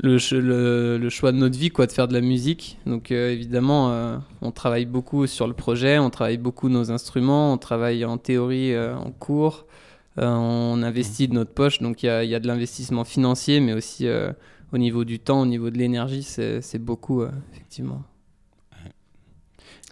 [0.00, 2.78] le, le, le choix de notre vie, quoi, de faire de la musique.
[2.86, 7.52] Donc euh, évidemment, euh, on travaille beaucoup sur le projet, on travaille beaucoup nos instruments,
[7.52, 9.66] on travaille en théorie, euh, en cours,
[10.18, 11.80] euh, on investit de notre poche.
[11.80, 14.32] Donc il y a, il y a de l'investissement financier, mais aussi euh,
[14.72, 18.02] au niveau du temps, au niveau de l'énergie, c'est c'est beaucoup euh, effectivement.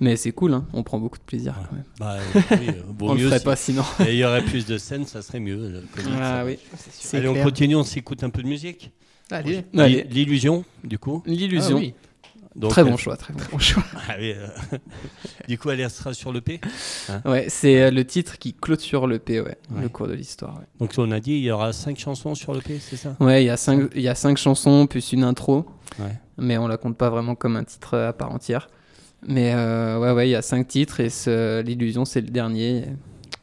[0.03, 1.65] Mais c'est cool, hein, on prend beaucoup de plaisir Ouais.
[1.69, 1.85] quand même.
[1.99, 2.17] bah,
[2.59, 2.69] oui,
[3.03, 3.83] on le mieux ferait si- pas sinon.
[4.07, 5.83] Et il y aurait plus de scènes, ça serait mieux.
[6.19, 6.59] Ah oui.
[7.13, 8.93] Allez, on continue, on s'écoute un peu de musique.
[9.31, 9.65] Allez.
[9.77, 10.03] Allez.
[10.03, 11.23] L'i- L'illusion, du coup.
[11.27, 11.77] L'illusion.
[11.79, 11.95] Ah oui.
[12.57, 13.85] Donc, Très euh, bon choix, très bon choix.
[14.09, 14.49] ah oui, euh,
[15.47, 16.61] du coup, elle sera sur le P.
[17.25, 19.83] Ouais, c'est euh, le titre qui clôture le P, ouais, Ouais.
[19.83, 20.59] le cours de l'histoire.
[20.59, 20.65] Ouais.
[20.81, 23.17] Donc, on a dit, il y aura cinq chansons sur le P, c'est ça?
[23.21, 25.65] Ouais, il y a cinq, il y a cinq chansons plus une intro,
[26.01, 26.19] Ouais.
[26.39, 28.69] mais on la compte pas vraiment comme un titre à part entière.
[29.27, 32.87] Mais euh, ouais, ouais, il y a cinq titres et ce- l'illusion c'est le dernier.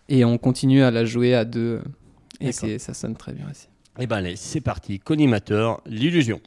[0.10, 1.82] Et on continue à la jouer à deux.
[2.41, 3.67] Et c'est, ça sonne très bien aussi.
[4.00, 5.00] Eh ben allez, c'est parti.
[5.00, 6.40] Collimateur, l'illusion.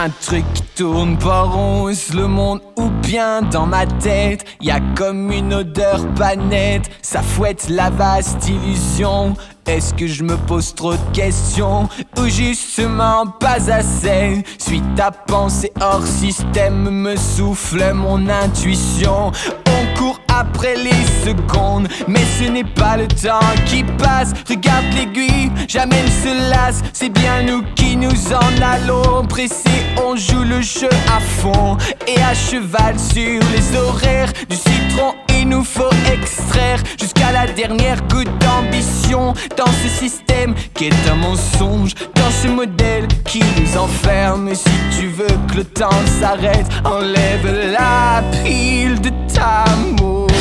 [0.00, 0.44] Un truc
[0.78, 4.44] tourne pas rose, le monde ou bien dans ma tête?
[4.60, 9.34] Y a comme une odeur pas nette, ça fouette la vaste illusion.
[9.66, 11.88] Est-ce que je me pose trop de questions?
[12.16, 14.44] Ou justement pas assez?
[14.56, 19.32] Suis ta pensée hors système me souffle mon intuition.
[19.66, 24.32] On court après les secondes, mais ce n'est pas le temps qui passe.
[24.48, 26.82] Regarde l'aiguille, jamais ne se lasse.
[26.92, 29.26] C'est bien nous qui nous en allons.
[29.26, 35.27] Pressés, on joue le jeu à fond et à cheval sur les horaires du citron.
[35.40, 41.14] Il nous faut extraire jusqu'à la dernière goutte d'ambition dans ce système qui est un
[41.14, 44.52] mensonge, dans ce modèle qui nous enferme.
[44.52, 49.64] Si tu veux que le temps s'arrête, enlève la pile de ta
[50.00, 50.37] montre.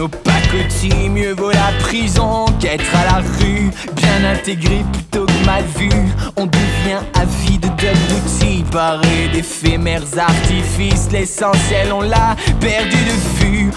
[0.00, 1.10] Nos pacotis.
[1.10, 3.70] Mieux vaut la prison qu'être à la rue.
[3.94, 5.90] Bien intégré plutôt que mal vu.
[6.36, 11.08] On devient avide d'abrutis, paré d'éphémères artifices.
[11.12, 13.70] L'essentiel, on l'a perdu de vue.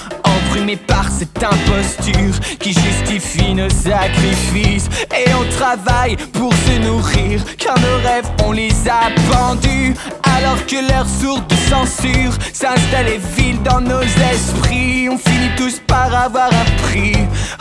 [0.49, 4.89] Embrumé par cette imposture qui justifie nos sacrifices.
[5.11, 9.95] Et on travaille pour se nourrir, car nos rêves, on les a pendus.
[10.23, 13.19] Alors que leur sourde censure s'installe et
[13.63, 17.15] dans nos esprits, on finit tous par avoir un prix.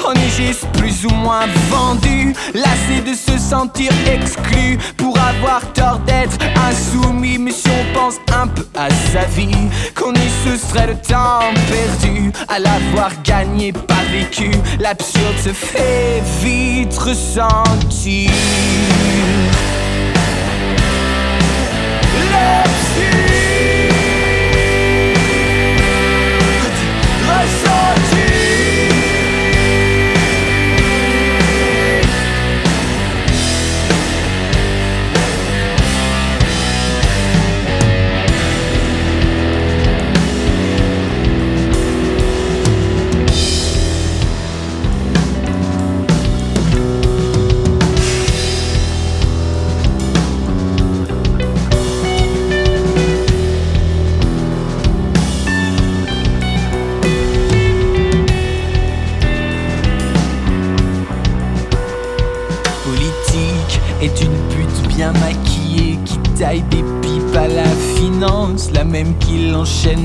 [0.05, 6.01] On est juste plus ou moins vendu, lassé de se sentir exclu pour avoir tort
[6.01, 6.37] d'être
[6.68, 7.38] insoumis.
[7.38, 9.68] Mais si on pense un peu à sa vie,
[10.72, 14.50] serait le temps perdu à l'avoir gagné, pas vécu.
[14.80, 18.30] L'absurde se fait vite ressentir.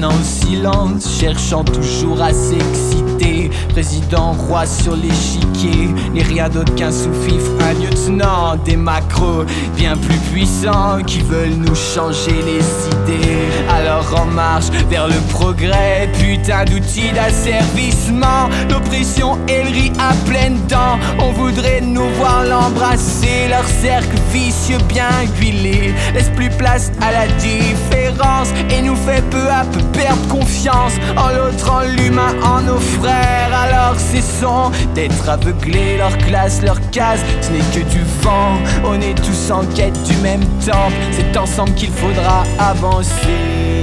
[0.03, 3.49] En silence, cherchant toujours à s'exciter.
[3.69, 10.17] Président roi sur l'échiquier, n'est rien d'autre qu'un sous-fifre, un lieutenant, des macros bien plus
[10.31, 13.45] puissants qui veulent nous changer les idées.
[13.69, 20.59] Alors en marche vers le progrès, putain d'outils d'asservissement, l'oppression et le riz à pleines
[20.67, 20.99] dents.
[21.19, 24.15] On voudrait nous voir l'embrasser, leur cercle
[24.87, 30.27] bien huilé laisse plus place à la différence et nous fait peu à peu perdre
[30.27, 33.51] confiance en l'autre, en l'humain, en nos frères.
[33.53, 38.57] Alors cessons d'être aveuglés, leur classe, leur case, ce n'est que du vent.
[38.85, 43.76] On est tous en quête du même temps, c'est ensemble qu'il faudra avancer.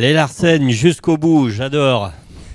[0.00, 2.10] Les Larsen jusqu'au bout, j'adore.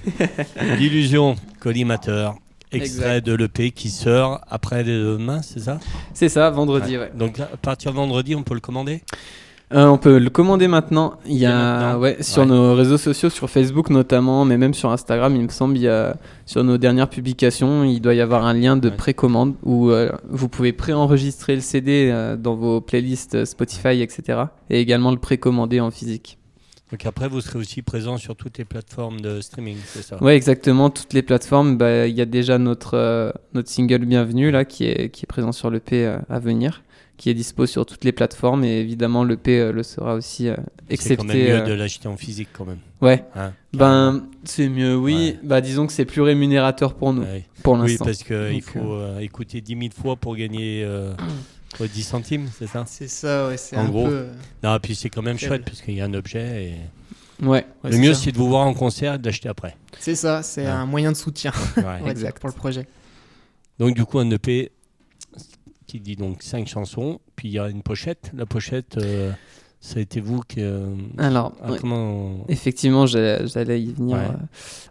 [0.80, 2.34] L'illusion, collimateur.
[2.72, 3.26] Extrait Exact.
[3.28, 5.80] de l'EP qui sort après demain, c'est ça?
[6.16, 7.12] C'est ça, vendredi, ouais.
[7.16, 9.04] Donc à partir de vendredi, on peut le commander?
[9.76, 11.20] Euh, on peut le commander maintenant.
[11.28, 12.48] Il y a, ouais, sur Ouais.
[12.48, 15.88] nos réseaux sociaux, sur Facebook notamment, mais même sur Instagram, il me semble, il y
[15.88, 18.96] a, sur nos dernières publications, il doit y avoir un lien de Ouais.
[18.96, 24.46] précommande où euh, vous pouvez préenregistrer le CD euh, dans vos playlists Spotify, etc.
[24.72, 26.40] Et également le précommander en physique.
[26.96, 30.24] Donc après, vous serez aussi présent sur toutes les plateformes de streaming, c'est ça?
[30.24, 30.90] Ouais, exactement.
[30.90, 34.86] Toutes les plateformes, bah, il y a déjà notre, euh, notre single Bienvenue là, qui
[34.86, 36.84] est, qui est présent sur l'EP euh, à venir,
[37.18, 38.64] qui est dispo sur toutes les plateformes.
[38.64, 40.56] Et évidemment, l'EP euh, le sera aussi, euh,
[40.90, 41.44] C'est quand même excepté.
[41.50, 42.80] mieux euh, de l'acheter en physique quand même.
[43.02, 45.16] Ouais, hein, ben c'est mieux, oui.
[45.16, 45.40] Ouais.
[45.44, 47.44] Bah disons que c'est plus rémunérateur pour nous, Ouais.
[47.62, 48.06] pour Oui, l'instant.
[48.06, 50.88] parce qu'il faut écouter 10 000 fois pour gagner
[51.78, 52.84] quoi, 10 centimes, c'est ça?
[52.88, 54.08] C'est ça, ouais, c'est En un gros.
[54.08, 54.28] peu.
[54.64, 56.66] Non, puis c'est quand même chouette parce qu'il y a un objet.
[56.66, 57.46] Et...
[57.46, 59.76] Ouais, ouais, le mieux, c'est de vous voir en concert et de l'acheter après.
[60.00, 60.68] C'est ça, c'est Ouais.
[60.68, 62.02] un moyen de soutien Ouais.
[62.10, 62.40] Exact.
[62.40, 62.88] pour le projet.
[63.80, 64.72] Donc du coup un EP
[65.88, 68.32] qui dit donc cinq chansons, puis il y a une pochette.
[68.34, 69.32] La pochette, euh,
[69.82, 70.62] ça a été vous qui...
[70.62, 71.78] euh, alors, ah, ouais.
[71.80, 72.46] comment...
[72.48, 74.16] effectivement, j'allais j'allais y venir.
[74.18, 74.24] Ouais.
[74.24, 74.38] euh,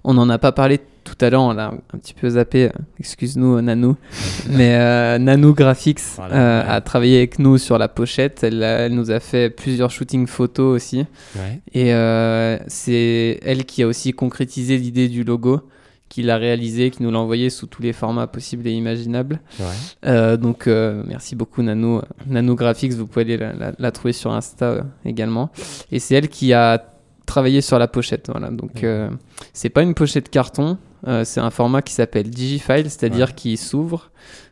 [0.04, 2.64] On n'en a pas parlé tout à l'heure, on l'a un petit peu zappé.
[2.66, 3.96] euh, Excuse-nous, Nanou.
[4.50, 6.68] Mais euh, Nanou Graphics Voilà, euh, ouais.
[6.70, 8.42] a travaillé avec nous sur la pochette.
[8.42, 11.04] Elle, a- elle nous a fait plusieurs shootings photos aussi.
[11.36, 11.60] Ouais.
[11.72, 15.60] Et euh, c'est elle qui a aussi concrétisé l'idée du logo,
[16.08, 19.40] qui l'a réalisé, qui nous l'a envoyé sous tous les formats possibles et imaginables.
[19.60, 19.66] Ouais.
[20.06, 22.02] Euh, donc euh, merci beaucoup Nano.
[22.26, 25.50] Nano Graphics, vous pouvez aller la, la- la trouver sur Insta euh, également.
[25.92, 26.82] Et c'est elle qui a
[27.26, 28.28] travaillé sur la pochette.
[28.30, 28.50] Voilà.
[28.50, 29.08] Donc euh,
[29.52, 33.34] c'est pas une pochette carton, euh, c'est un format qui s'appelle Digifile, c'est-à-dire Ouais.
[33.34, 34.10] qui s'ouvre.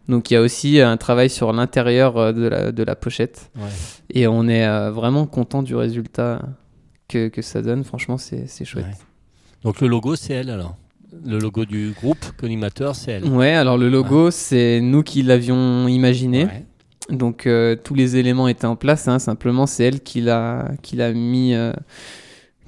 [0.09, 3.51] Donc il y a aussi un travail sur l'intérieur euh, de la, de la pochette.
[3.57, 3.63] Ouais.
[4.11, 6.41] Et on est euh, vraiment content du résultat
[7.09, 7.85] que, que ça donne.
[7.85, 8.85] Franchement, c'est c'est chouette.
[8.87, 8.93] Ouais.
[9.65, 10.77] Donc le logo, c'est elle alors?
[11.25, 13.25] Le logo du groupe collimateur, c'est elle?
[13.27, 16.49] Ouais, alors le logo, c'est nous qui l'avions imaginé.
[17.11, 19.09] Donc euh, tous les éléments étaient en place.
[19.09, 21.55] hein, simplement, c'est elle qui l'a qui l'a mis.
[21.55, 21.73] euh,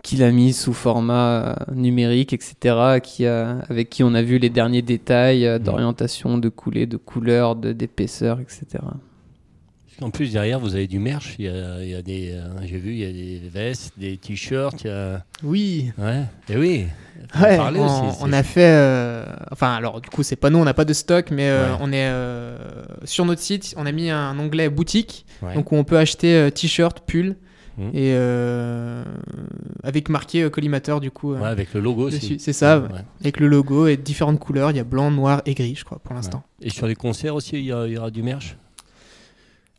[0.04, 4.38] qui l'a mis sous format euh, numérique, etc., qui a, avec qui on a vu
[4.38, 8.84] les derniers détails euh, d'orientation, de coulée, de couleur, de- d'épaisseur, etc.
[10.02, 11.36] En plus, derrière, vous avez du merch.
[11.38, 13.92] Il y a, il y a des, euh, j'ai vu, il y a des vestes,
[13.96, 14.82] des t-shirts.
[14.82, 15.92] il y a- Oui.
[15.98, 16.22] Ouais.
[16.50, 16.86] Et oui.
[17.40, 18.60] Ouais, parler on, aussi, on c'est- a fait.
[18.74, 21.70] euh, enfin, alors, du coup, c'est pas nous, on n'a pas de stock, mais euh,
[21.72, 21.78] Ouais.
[21.80, 22.58] on est euh,
[23.04, 23.72] sur notre site.
[23.78, 25.54] On a mis un onglet boutique, Ouais.
[25.54, 27.00] donc où on peut acheter euh, t-shirt,
[27.76, 27.88] Mhm.
[27.92, 29.02] et euh,
[29.82, 32.38] avec marqué euh, collimateur, du coup, euh, Ouais, avec le logo aussi.
[32.38, 32.88] C'est ça, Ouais.
[33.20, 34.70] avec le logo et différentes couleurs.
[34.70, 36.42] Il y a blanc, noir et gris, je crois, pour l'instant.
[36.62, 38.56] Et sur les concerts aussi, il y, a- il y aura du merch?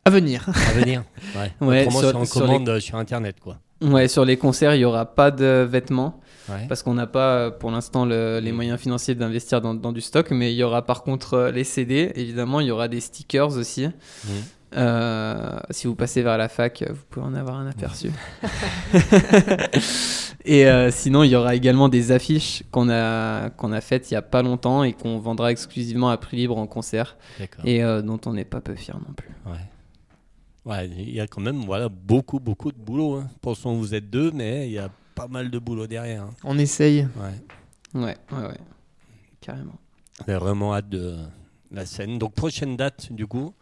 [0.03, 0.45] À venir.
[0.49, 1.03] à venir.
[1.35, 1.51] Ouais.
[1.61, 3.57] Ouais, Autrement, sur- c'est en sur les- commande sur Internet, quoi.
[3.81, 6.19] Ouais, sur les concerts, il n'y aura pas de vêtements.
[6.47, 6.67] Ouais.
[6.69, 10.29] parce qu'on n'a pas pour l'instant le- les moyens financiers d'investir dans, dans du stock,
[10.29, 13.87] mais il y aura par contre les CD, évidemment, il y aura des stickers aussi.
[13.87, 13.91] Mhm.
[14.75, 18.11] Euh, si vous passez vers la fac, euh, vous pouvez en avoir un aperçu.
[20.45, 24.15] et euh, sinon, il y aura également des affiches qu'on a, qu'on a faites il
[24.15, 27.15] n'y a pas longtemps et qu'on vendra exclusivement à prix libre en concert
[27.63, 29.29] et euh, dont on n'est pas peu fier non plus.
[29.45, 29.59] Ouais.
[30.65, 33.15] Ouais, il y a quand même voilà, beaucoup, beaucoup de boulot.
[33.15, 33.27] Hein.
[33.41, 36.23] Pensons que vous êtes deux, mais il y a pas mal de boulot derrière.
[36.23, 36.31] hein.
[36.43, 37.07] On essaye.
[37.15, 38.01] Ouais.
[38.01, 38.57] Ouais, ouais, ouais.
[39.39, 39.75] Carrément.
[40.27, 41.15] On a vraiment hâte de
[41.71, 42.17] la scène.
[42.17, 43.53] Donc, prochaine date, du coup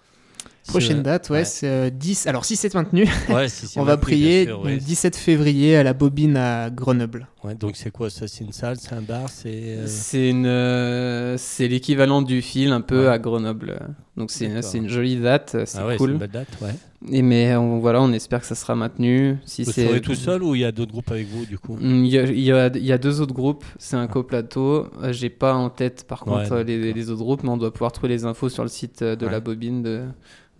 [0.67, 1.45] Prochaine date, ouais, ouais.
[1.45, 2.27] c'est euh, 10.
[2.27, 4.77] Alors, si c'est maintenu, Ouais, si on va prier sûr, ouais.
[4.77, 7.27] 17 février à la Bobine à Grenoble.
[7.43, 8.27] Ouais, donc, c'est quoi ça?
[8.27, 9.49] C'est une salle C'est un bar C'est.
[9.51, 13.11] euh, C'est une, euh, c'est l'équivalent du fil un peu Ouais.
[13.11, 13.79] à Grenoble.
[14.15, 14.63] Donc c'est, D'accord.
[14.63, 16.11] c'est une jolie date, c'est Ah ouais, c'est cool.
[16.11, 16.75] une belle date, ouais.
[17.11, 19.37] Et mais on, voilà, on espère que ça sera maintenu.
[19.45, 21.75] Si Vous serez tout seul ou il y a d'autres groupes avec vous, du coup?
[21.75, 24.07] Mm, Il y, a, il y a- il y a deux autres groupes, c'est un
[24.07, 24.87] coplateau.
[25.01, 28.09] Euh, J'ai pas en tête par contre les, autres groupes, mais on doit pouvoir trouver
[28.13, 30.05] les infos sur le site euh, de la bobine de,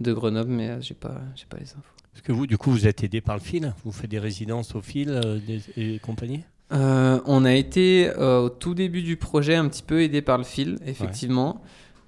[0.02, 1.80] de Grenoble, mais euh, j'ai pas, j'ai pas les infos.
[2.12, 3.74] Parce que vous, du coup, vous êtes aidé par le fil?
[3.86, 6.42] Vous faites des résidences au fil euh, des- et compagnie?
[6.74, 10.38] Euh, on a été euh, au tout début du projet un petit peu aidé par
[10.38, 11.62] le fil, effectivement.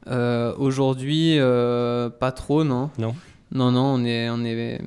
[0.07, 1.37] Euh, Aujourd'hui,
[2.19, 2.89] pas trop, non?
[2.97, 3.15] Non
[3.51, 4.81] Non, non, on est, on est,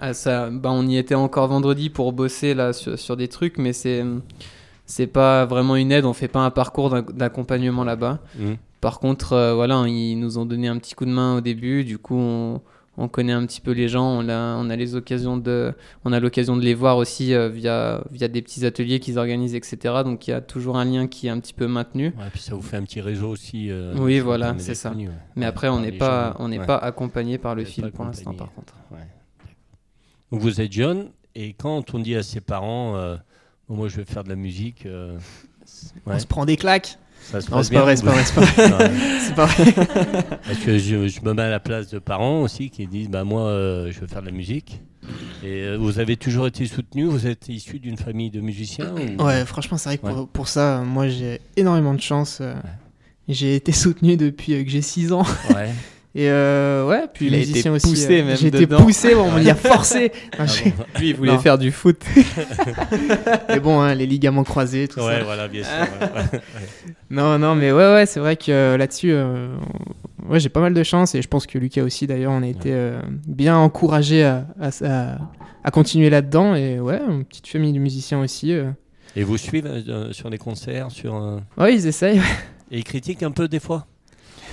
[0.00, 3.58] ah, ça, bah, on y était encore vendredi pour bosser là sur, sur des trucs,
[3.58, 4.04] mais c'est,
[4.86, 6.04] c'est pas vraiment une aide.
[6.04, 8.18] On fait pas un parcours d'ac- d'accompagnement là-bas.
[8.38, 8.56] Mhm.
[8.80, 11.84] Par contre, voilà, ils nous ont donné un petit coup de main au début.
[11.84, 12.60] Du coup, on,
[12.98, 14.04] on connaît un petit peu les gens.
[14.06, 15.72] On a, on a les occasions de,
[16.04, 19.54] on a l'occasion de les voir aussi euh, via, via des petits ateliers qu'ils organisent,
[19.54, 19.78] etc.
[20.04, 22.06] Donc, il y a toujours un lien qui est un petit peu maintenu.
[22.18, 23.70] Ouais, puis ça vous fait un petit réseau aussi.
[23.70, 24.90] euh, Oui, voilà, c'est ça.
[24.92, 25.08] ouais.
[25.36, 26.66] Mais après, on n'est pas, gens, on n'est ouais.
[26.66, 28.74] pas accompagné par le Vous êtes fil pas pour l'instant, par contre.
[30.30, 33.16] Donc vous êtes jeune et quand on dit à ses parents, euh,
[33.68, 35.18] moi je vais faire de la musique, euh,
[36.06, 36.98] ouais, On se prend des claques.
[37.22, 38.78] Ça se Non, passe c'est pas vrai, c'est pas vrai, c'est pas vrai.
[38.90, 39.18] Ouais.
[39.20, 39.72] C'est pas vrai.
[40.46, 43.24] Parce que je, je me mets à la place de parents aussi qui disent bah
[43.24, 44.80] moi euh, je veux faire de la musique.
[45.42, 49.24] Et euh, vous avez toujours été soutenu, vous êtes issu d'une famille de musiciens ou-
[49.24, 50.12] Ouais, franchement, c'est vrai que Ouais.
[50.12, 52.38] pour, pour ça, moi j'ai énormément de chance.
[52.40, 52.54] euh,
[53.28, 55.24] J'ai été soutenu depuis que j'ai 6 ans.
[55.54, 55.70] Ouais.
[56.14, 57.88] Et euh, ouais, puis Il a été aussi.
[57.88, 60.12] poussé euh, même J'ai été poussé, bon, on m'y a forcé.
[60.38, 60.98] Non, Ah.
[61.00, 61.38] Lui, il voulait Non.
[61.38, 62.02] faire du foot.
[63.48, 65.24] Mais bon, hein, les ligaments croisés, tout Ouais, ça.
[65.24, 65.72] voilà, bien sûr.
[65.72, 66.40] ouais, ouais.
[67.10, 69.54] Non, non, mais ouais, ouais, c'est vrai que euh, là-dessus, euh,
[70.28, 72.46] ouais, j'ai pas mal de chance et je pense que Lucas aussi, d'ailleurs, on a
[72.46, 75.18] été euh, bien encouragé à, à, à-
[75.64, 76.54] à continuer là-dedans.
[76.54, 78.52] Et ouais, une petite famille de musiciens aussi.
[78.52, 78.70] euh.
[79.14, 82.20] Et vous suivez euh, sur les concerts, sur euh, Ouais, ils essayent.
[82.70, 83.86] et ils critiquent un peu des fois?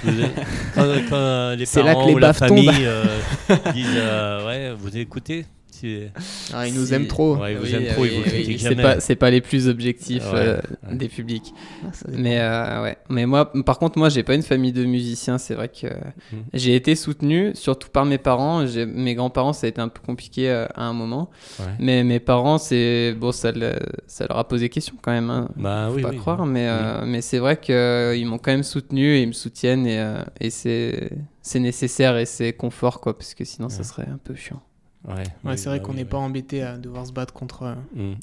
[0.03, 0.11] Quand,
[0.75, 3.03] quand, euh, les C'est là parents que les ou la famille euh,
[3.73, 5.45] disent euh, ouais, vous écoutez.
[5.81, 6.11] C'est-
[6.53, 7.37] Ah, ils nous aiment trop.
[7.37, 8.83] Ouais, ils vous Oui, aiment trop, ils oui, vous oui, critiquent C'est jamais.
[8.83, 10.95] pas, c'est pas les plus objectifs Ouais, euh, ouais.
[10.95, 11.53] des publics.
[11.85, 11.87] Ah.
[12.09, 12.97] Mais euh, ouais.
[13.09, 15.37] Mais moi, par contre, moi, j'ai pas une famille de musiciens.
[15.37, 16.43] C'est vrai que Mhm.
[16.53, 18.65] j'ai été soutenu, surtout par mes parents.
[18.65, 21.29] J'ai- Mes grands-parents, ça a été un peu compliqué euh, à un moment.
[21.59, 21.65] Ouais.
[21.79, 25.29] Mais mes parents, c'est bon, ça, le- ça leur a posé question quand même.
[25.29, 25.49] Hein.
[25.55, 26.17] Bah Faut oui, pas oui.
[26.17, 29.85] croire, mais, euh, mais c'est vrai qu'ils m'ont quand même soutenu et ils me soutiennent
[29.87, 31.11] et, euh, et c'est
[31.41, 34.61] c'est nécessaire et c'est confort quoi, parce que sinon ça serait un peu chiant.
[35.07, 36.07] Ouais, Ouais, oui, c'est vrai bah qu'on n'est oui.
[36.09, 37.63] pas embêté à devoir se battre contre.
[37.63, 38.15] euh, Mm.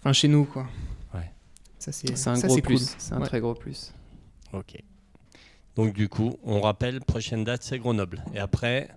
[0.00, 0.66] Enfin, chez nous, quoi.
[1.14, 1.30] Ouais.
[1.78, 2.94] Ça, c'est C'est un ça, gros c'est plus, cool.
[2.98, 3.26] c'est un Ouais.
[3.26, 3.92] très gros plus.
[4.52, 4.76] Ok.
[5.76, 8.22] Donc du coup, on rappelle, prochaine date, c'est Grenoble.
[8.34, 8.88] Et après,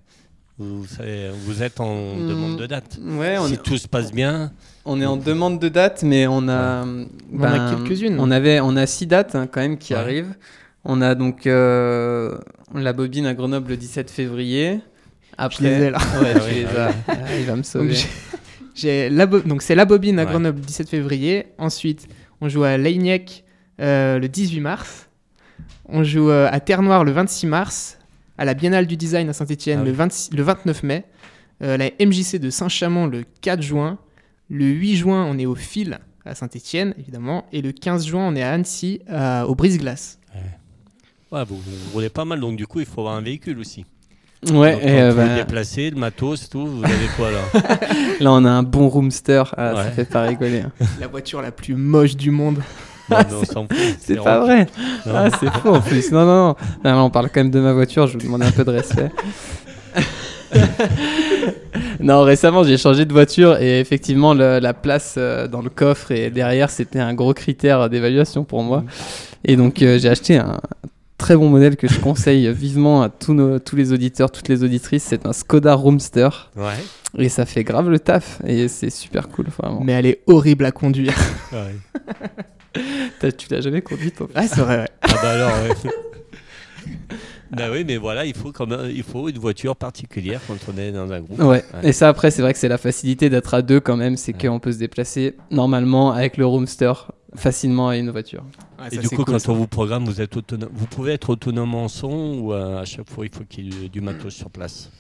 [0.58, 2.28] vous, savez, vous êtes en Mm.
[2.28, 3.00] demande de date.
[3.02, 4.52] Ouais, on, si tout se passe bien,
[4.84, 8.18] on est en demande de date, mais on a, On en a quelques-unes.
[8.20, 10.00] On avait, on a six dates hein, quand même qui Ouais.
[10.00, 10.36] arrivent.
[10.84, 12.38] On a donc euh,
[12.74, 14.82] la bobine à Grenoble le 17 février.
[15.38, 15.98] Après, Je les ai là.
[16.22, 16.94] Ouais, tu oui, les as.
[17.08, 17.96] Ah, il va me sauver.
[18.74, 20.30] j'ai la donc c'est la bobine à Ouais.
[20.32, 21.48] Grenoble 17 février.
[21.58, 22.08] Ensuite,
[22.42, 23.44] on joue à Leignac
[23.82, 25.10] euh, le 18 mars.
[25.88, 27.98] On joue euh, à Terre-Noire le 26 mars.
[28.38, 31.06] à la Biennale du Design à Saint-Etienne Ah le, 26 le 29 mai,
[31.62, 33.98] euh, la MJC de Saint-Chamond le 4 juin,
[34.50, 38.36] le 8 juin on est au Fil à Saint-Etienne évidemment, et le 15 juin on
[38.36, 39.00] est à Annecy
[39.48, 40.20] au Brise-Glace.
[41.32, 43.84] Ouais, vous, vous roulez pas mal, donc du coup, il faut avoir un véhicule aussi.
[44.52, 47.40] Ouais, Donc, et euh, vous bah, déplacez, le matos, tout, vous avez quoi là
[48.20, 50.60] là on a un bon roomster, ah, ça fait pas rigoler.
[50.62, 50.72] hein.
[51.00, 52.60] La voiture la plus moche du monde.
[53.10, 53.18] Non.
[54.00, 54.68] C'est pas vrai.
[55.08, 56.12] Ah, c'est faux en plus.
[56.12, 56.56] Non, non, non.
[56.84, 58.08] Non, là, on parle quand même de ma voiture.
[58.08, 59.12] Je vous demande un peu de respect.
[62.00, 66.12] non, récemment, j'ai changé de voiture et effectivement, le- la place euh, dans le coffre
[66.12, 68.84] et derrière, c'était un gros critère d'évaluation pour moi.
[69.44, 70.60] Et donc, euh, j'ai acheté un
[71.18, 74.64] très bon modèle que je conseille vivement à tous, nos, tous les auditeurs, toutes les
[74.64, 75.04] auditrices.
[75.04, 76.74] C'est un Skoda Roomster Ouais.
[77.18, 79.48] et ça fait grave le taf et c'est super cool.
[79.48, 79.82] Vraiment.
[79.84, 81.14] Mais elle est horrible à conduire.
[81.54, 81.76] ouais.
[83.38, 84.90] Tu l'as jamais conduit, toi Ouais, c'est vrai, ouais.
[85.02, 85.92] Ah bah alors, ouais.
[87.52, 90.78] bah oui, mais voilà, il faut, quand même, il faut une voiture particulière quand on
[90.78, 91.40] est dans un groupe.
[91.40, 91.46] Ouais.
[91.48, 91.64] Ouais.
[91.84, 94.34] et ça après c'est vrai que c'est la facilité d'être à deux quand même, c'est
[94.36, 94.50] Ouais.
[94.50, 96.92] qu'on peut se déplacer normalement avec le roomster
[97.38, 98.44] facilement à une voiture.
[98.80, 99.52] Ouais, Et ça, du coup, cool, quand ça.
[99.52, 100.70] on vous programme, vous, êtes autonome.
[100.74, 103.86] vous pouvez être autonome en son ou euh, à chaque fois il faut qu'il y
[103.86, 104.92] ait du, matos sur place?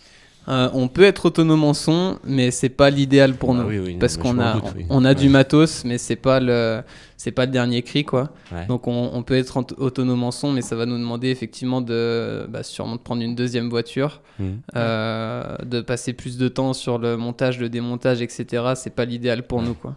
[0.47, 3.67] Euh, on peut être autonome en son, mais c'est pas l'idéal pour Ah nous.
[3.67, 4.85] oui, oui, parce qu'on a, doute, oui.
[4.91, 6.83] on a du matos, mais c'est pas le,
[7.17, 8.29] c'est pas le dernier cri quoi.
[8.51, 8.67] Ouais.
[8.67, 12.45] Donc on, on peut être autonome en son, mais ça va nous demander effectivement de,
[12.47, 14.59] bah, sûrement de prendre une deuxième voiture, Mhm.
[14.75, 18.73] euh, de passer plus de temps sur le montage, le démontage, etc.
[18.75, 19.65] C'est pas l'idéal pour Ouais.
[19.65, 19.95] nous quoi.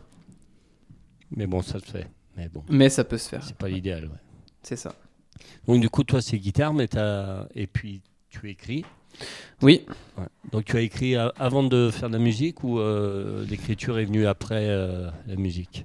[1.37, 2.07] Mais bon, ça se fait.
[2.39, 4.05] Mais bon, Mais ça peut se faire, c'est pas l'idéal.
[4.05, 4.11] Ouais.
[4.63, 4.95] c'est ça.
[5.67, 7.45] Donc du coup, toi, c'est guitare, mais t'as...
[7.55, 8.85] et puis tu écris.
[9.63, 9.85] Oui.
[10.17, 10.25] Ouais.
[10.53, 14.27] Donc tu as écrit avant de faire de la musique ou euh, l'écriture est venue
[14.27, 15.85] après euh, la musique?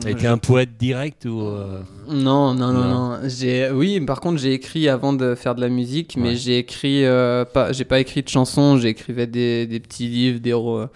[0.00, 3.08] T'as été un poète direct ou euh, Non, non, non, Non.
[3.10, 3.18] non.
[3.28, 6.36] J'ai, oui, par contre, j'ai écrit avant de faire de la musique, mais Ouais.
[6.36, 7.04] j'ai écrit
[7.52, 8.76] pas, j'ai pas écrit de chansons.
[8.78, 10.86] J'écrivais des, des petits livres, des, ro-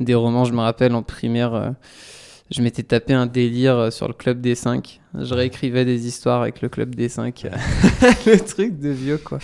[0.00, 0.44] des romans.
[0.44, 1.74] Je me rappelle en primaire,
[2.50, 6.42] je m'étais tapé un délire euh, sur le club des 5 Je réécrivais des histoires
[6.42, 7.46] avec le club des 5
[8.26, 9.38] le truc de vieux, quoi.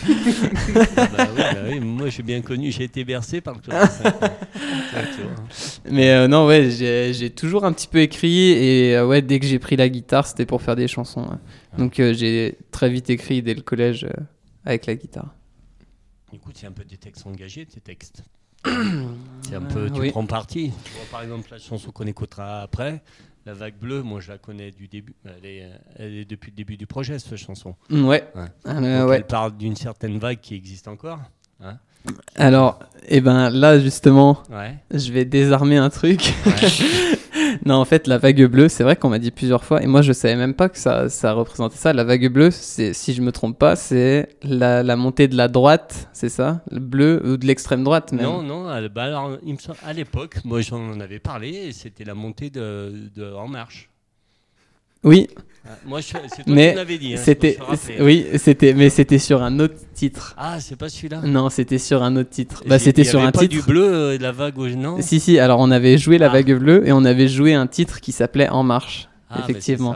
[0.96, 2.70] ah bah oui, bah oui, Moi, j'ai bien connu.
[2.70, 3.80] J'ai été bercé par le club.
[3.80, 4.14] des cinq.
[4.92, 5.90] Ouais, tu vois.
[5.90, 9.46] Mais euh, non, ouais, j'ai, toujours un petit peu écrit et euh, ouais, dès que
[9.46, 11.22] j'ai pris la guitare, c'était pour faire des chansons.
[11.22, 11.78] ouais.
[11.78, 14.09] Donc euh, j'ai très vite écrit dès le collège
[14.64, 15.34] avec la guitare.
[16.32, 18.24] Écoute, c'est un peu des textes engagés, tes textes.
[19.43, 20.11] C'est un peu, tu oui.
[20.11, 20.73] prends parti.
[20.85, 23.03] Tu vois, par exemple, la chanson qu'on écoutera après,
[23.47, 25.15] La Vague Bleue, moi je la connais du début.
[25.25, 27.75] Elle est, elle est depuis le début du projet, cette chanson.
[27.89, 28.25] Mm, Ouais.
[28.35, 28.43] Ouais.
[28.67, 29.17] Euh, Donc, ouais.
[29.17, 31.19] Elle parle d'une certaine vague qui existe encore.
[31.63, 31.79] Hein
[32.37, 34.77] Alors, eh ben là justement, ouais.
[34.93, 36.33] je vais désarmer un truc.
[37.67, 40.03] non, en fait, la vague bleue, c'est vrai qu'on m'a dit plusieurs fois, et moi
[40.03, 41.93] je savais même pas que ça, ça représentait ça.
[41.93, 45.49] La vague bleue, c'est, si je me trompe pas, c'est la, la montée de la
[45.49, 46.63] droite, c'est ça?
[46.71, 48.25] Le bleu ou de l'extrême droite même?
[48.25, 49.39] Non, non, à, bah alors,
[49.85, 53.89] à l'époque, moi j'en avais parlé c'était la montée de, de En Marche.
[55.05, 55.28] Oui,
[55.66, 57.14] Ah, moi, c'est toi Mais qui dit.
[57.14, 57.59] hein, c'était,
[58.01, 60.34] oui, c'était, mais c'était sur un autre titre.
[60.36, 61.20] Ah, c'est pas celui-là?
[61.22, 62.64] Non, c'était sur un autre titre.
[62.66, 63.55] Bah, c'était sur avait un pas titre.
[63.55, 65.01] du bleu euh, et de la vague au non?
[65.01, 66.32] Si, si, alors on avait joué la Ah.
[66.32, 69.09] vague bleue et on avait joué un titre qui s'appelait En Marche.
[69.30, 69.94] Ah, effectivement.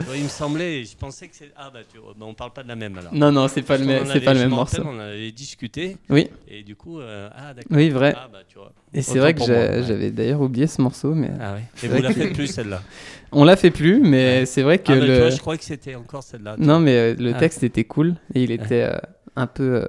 [0.00, 1.50] Ah, il me semblait, je pensais que c'est.
[1.56, 1.98] Ah, bah, tu...
[1.98, 3.14] bah, on parle pas de la même alors.
[3.14, 4.82] Non, non, c'est pas le, c'est pas le même me morceau.
[4.84, 7.76] On avait discuté Oui, et du coup, euh, ah, d'accord.
[7.76, 8.14] oui, vrai.
[8.16, 8.72] Ah, bah, tu vois.
[8.94, 9.82] Et c'est vrai que ouais.
[9.86, 11.56] j'avais d'ailleurs oublié ce morceau, mais Ah.
[11.74, 12.82] C'est Et vous la faites plus celle-là
[13.32, 14.00] on l'a fait plus.
[14.00, 15.18] Mais c'est vrai que Ah, bah, tu le.
[15.18, 16.56] vois, je crois que c'était encore celle-là.
[16.58, 17.38] Non, mais euh, le Ah.
[17.38, 18.98] texte était cool et il était euh,
[19.36, 19.86] un peu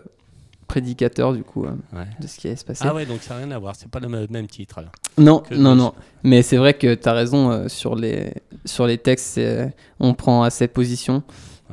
[0.71, 1.71] prédicateur du coup euh.
[1.93, 2.05] Ouais.
[2.21, 2.85] de ce qui allait se passer.
[2.87, 3.75] Ah, ouais, donc ça n'a rien à voir.
[3.75, 4.91] C'est pas le même- titre alors.
[5.17, 5.93] Non, que non, non.
[6.23, 10.13] Mais c'est vrai que tu as raison euh, sur, les, sur les textes, c'est- on
[10.13, 11.15] prend assez position.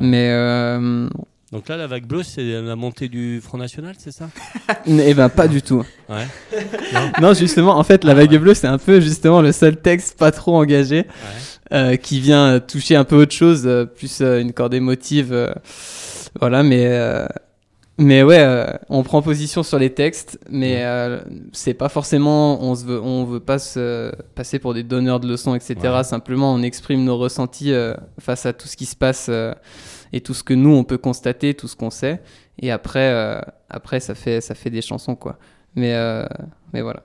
[0.01, 0.07] Ouais.
[0.09, 1.09] Mais euh,
[1.53, 4.28] Donc là, la vague bleue, c'est la montée du Front National, c'est ça?
[4.86, 5.84] Eh ben pas du tout.
[6.09, 6.26] Ouais.
[7.22, 8.38] Non, justement, en fait, la Ah, vague ouais.
[8.38, 11.07] bleue, c'est un peu justement le seul texte pas trop engagé Ouais.
[11.72, 15.32] euh, qui vient euh, toucher un peu autre chose, euh, plus euh, une corde émotive.
[15.32, 15.53] euh,
[16.40, 16.84] voilà, mais.
[17.99, 21.20] Mais ouais, euh, on prend position sur les textes, mais euh,
[21.53, 25.26] c'est pas forcément, on se veut, on veut pas se passer pour des donneurs de
[25.28, 25.74] leçons, etc.
[25.82, 26.05] Ouais.
[26.05, 29.53] Simplement, on exprime nos ressentis euh, face à tout ce qui se passe euh,
[30.12, 32.22] et tout ce que nous on peut constater, tout ce qu'on sait.
[32.61, 35.38] Et après, après ça fait, ça fait des chansons quoi.
[35.76, 35.94] Mais,
[36.72, 37.03] mais voilà.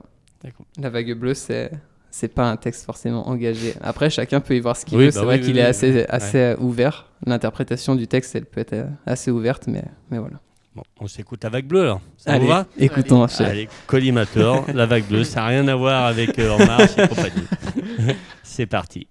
[0.80, 1.70] La vague bleue, c'est
[2.10, 3.74] c'est pas un texte forcément engagé.
[3.80, 5.10] Après, chacun peut y voir ce qu'il Oui, veut.
[5.10, 7.10] bah c'est vrai oui, qu'il oui, est assez, assez ouvert.
[7.26, 10.36] L'interprétation du texte, elle peut être assez ouverte, mais, mais voilà.
[10.74, 12.00] Bon, on s'écoute la vague bleue alors.
[12.16, 13.22] Ça Allez, vous va écoutons.
[13.22, 13.32] Allez.
[13.32, 13.46] chef.
[13.48, 17.06] Allez, Collimateur, la vague bleue, ça n'a rien à voir avec euh, En Marche et
[17.08, 17.46] compagnie.
[18.42, 19.06] C'est parti.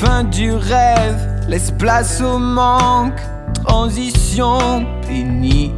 [0.00, 3.20] Fin du rêve laisse place au manque,
[3.66, 5.76] transition pénible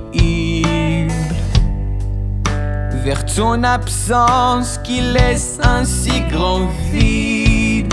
[3.04, 7.92] vers ton absence qui laisse un si grand vide.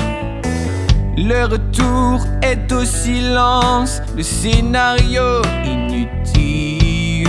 [1.18, 7.28] Le retour est au silence, le scénario inutile.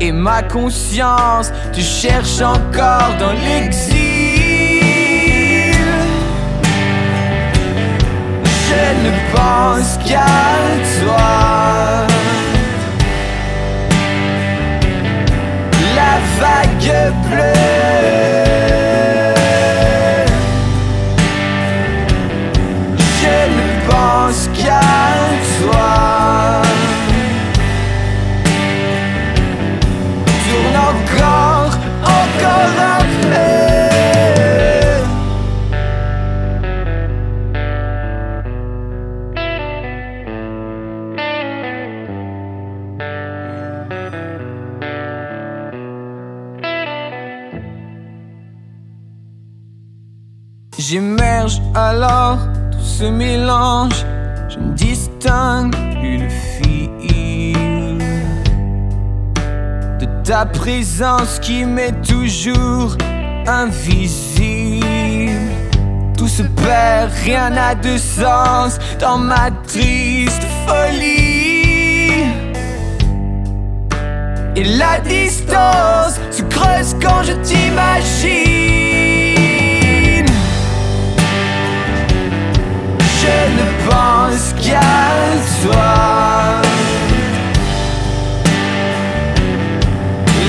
[0.00, 4.07] Et ma conscience te cherche encore dans l'exil.
[8.68, 10.26] Je ne pense qu'à
[11.00, 12.06] toi.
[15.96, 16.92] La vague
[17.24, 17.64] bleue.
[23.20, 25.47] Je ne pense qu'à toi.
[50.90, 52.38] J'émerge alors
[52.72, 54.06] tout ce mélange,
[54.48, 57.98] je ne distingue plus le fil
[60.00, 62.96] de ta présence qui m'est toujours
[63.46, 64.86] invisible.
[66.16, 72.24] Tout se perd, rien n'a de sens dans ma triste folie.
[74.56, 78.87] Et la distance se creuse quand je t'imagine.
[83.28, 84.80] Je ne pense qu'à
[85.62, 86.62] toi.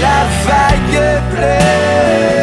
[0.02, 2.39] La vague bleue.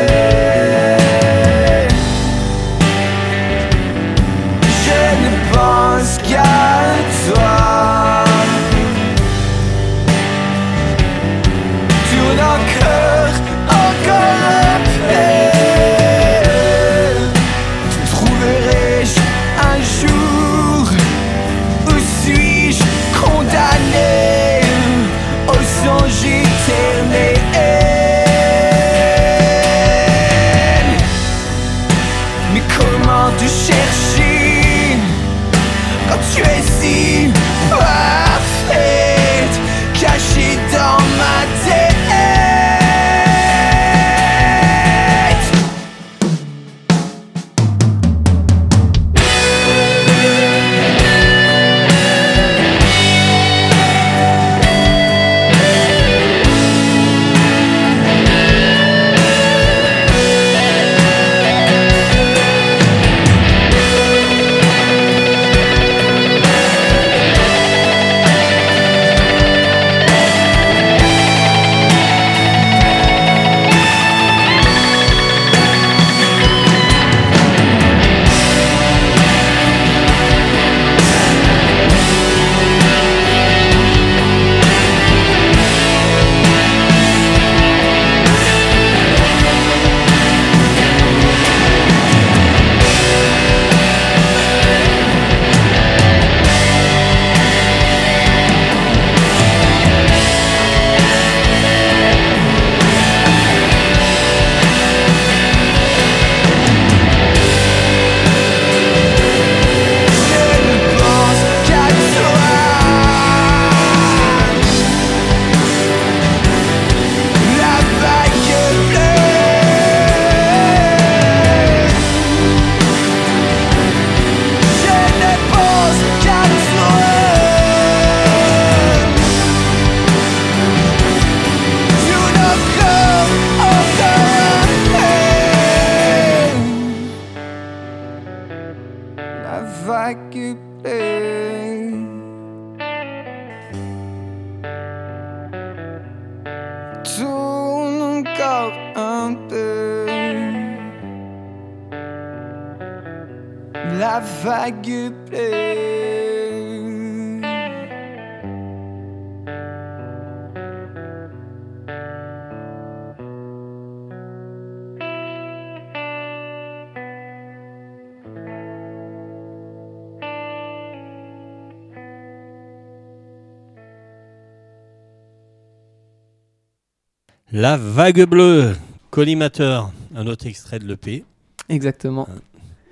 [177.52, 178.76] La vague bleue,
[179.10, 181.24] collimateur, un autre extrait de l'EP.
[181.70, 182.28] Exactement.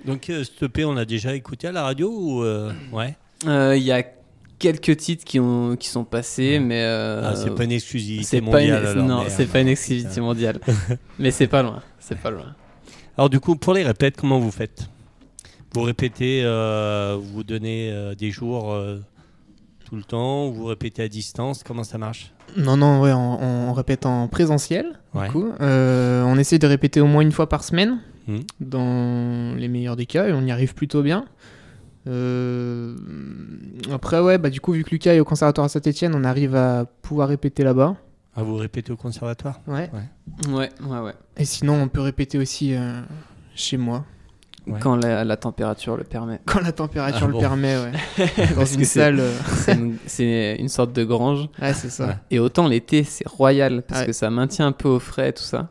[0.05, 3.77] Donc, euh, cette EP, on l'a déjà écouté à la radio ou euh, ouais Euh,
[3.77, 4.03] Il y a
[4.59, 6.83] quelques titres qui, ont, qui sont passés, mais.
[6.85, 8.87] euh, Ah, c'est pas une exclusivité c'est pas une, mondiale.
[8.87, 10.61] alors, non, c'est pas une exclusivité mondiale.
[11.19, 11.83] mais c'est pas loin.
[11.99, 12.55] C'est pas loin.
[13.17, 14.89] Alors, du coup, pour les répètes, comment vous faites?
[15.73, 19.01] Vous répétez, euh, vous donnez euh, des jours euh,
[19.85, 22.33] tout le temps, vous répétez à distance, comment ça marche?
[22.57, 24.87] Non, non, ouais, on, on répète en présentiel.
[25.15, 25.27] Ouais.
[25.27, 28.41] Du coup, Euh, on essaie de répéter au moins une fois par semaine, Mhm.
[28.61, 31.27] dans les meilleurs des cas, et on y arrive plutôt bien.
[32.07, 32.95] Euh,
[33.93, 36.55] Après, ouais, bah du coup, vu que Lucas est au conservatoire à Saint-Etienne, on arrive
[36.55, 37.97] à pouvoir répéter là-bas.
[38.37, 39.61] Ah, vous répétez au conservatoire?
[39.67, 39.91] Ouais.
[40.49, 41.15] Ouais, ouais, ouais.
[41.37, 43.01] Et sinon, on peut répéter aussi euh,
[43.55, 44.05] chez moi,
[44.67, 44.81] Ouais.
[44.81, 46.41] Quand la, la température le permet.
[46.47, 47.39] quand la température Ah le bon.
[47.41, 47.93] permet, ouais.
[48.49, 49.21] Dans Parce une que c'est- salle.
[49.21, 49.31] euh,
[50.07, 51.51] C'est une, sorte de grange.
[51.61, 52.07] Ouais, c'est ça.
[52.07, 52.15] Ouais.
[52.31, 54.07] Et autant l'été, c'est royal parce Ouais.
[54.07, 55.69] que ça maintient un peu au frais tout ça.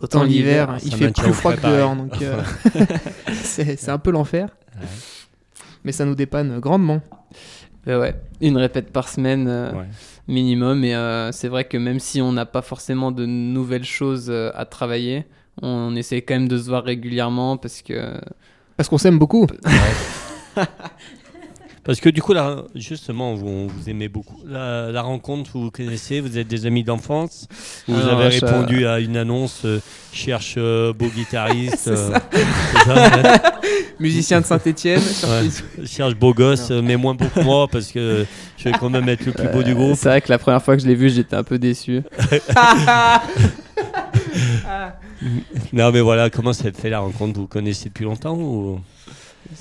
[0.00, 2.42] Autant l'hiver, il fait plus froid que dehors, donc euh,
[3.32, 4.48] c'est un peu l'enfer.
[4.76, 4.86] Ouais.
[5.84, 7.00] Mais ça nous dépanne grandement.
[7.86, 9.84] Mais ouais, une répète par semaine euh, Ouais.
[10.26, 10.82] minimum.
[10.84, 14.50] Et euh, c'est vrai que même si on n'a pas forcément de nouvelles choses euh,
[14.54, 15.26] à travailler,
[15.62, 18.14] on essaie quand même de se voir régulièrement parce que
[18.76, 19.46] Parce qu'on s'aime beaucoup.
[21.84, 25.70] Parce que du coup, là, justement, vous, vous aimez beaucoup la, la rencontre, vous vous
[25.70, 27.46] connaissez, vous êtes des amis d'enfance,
[27.86, 29.80] vous Alors, avez répondu à une annonce euh,
[30.12, 32.18] cherche euh, beau guitariste, euh,
[32.86, 33.52] ça.
[34.00, 35.00] Musicien de Saint-Etienne.
[35.00, 35.86] Ouais.
[35.86, 38.24] cherche beau gosse, euh, mais moins beau que moi parce que
[38.56, 39.96] je vais quand même être le plus beau du Euh, groupe.
[39.96, 42.02] c'est vrai que la première fois que je l'ai vu, j'étais un peu déçu.
[45.72, 47.38] Non, mais voilà, comment ça fait la rencontre?
[47.40, 48.80] Vous connaissez depuis longtemps ou?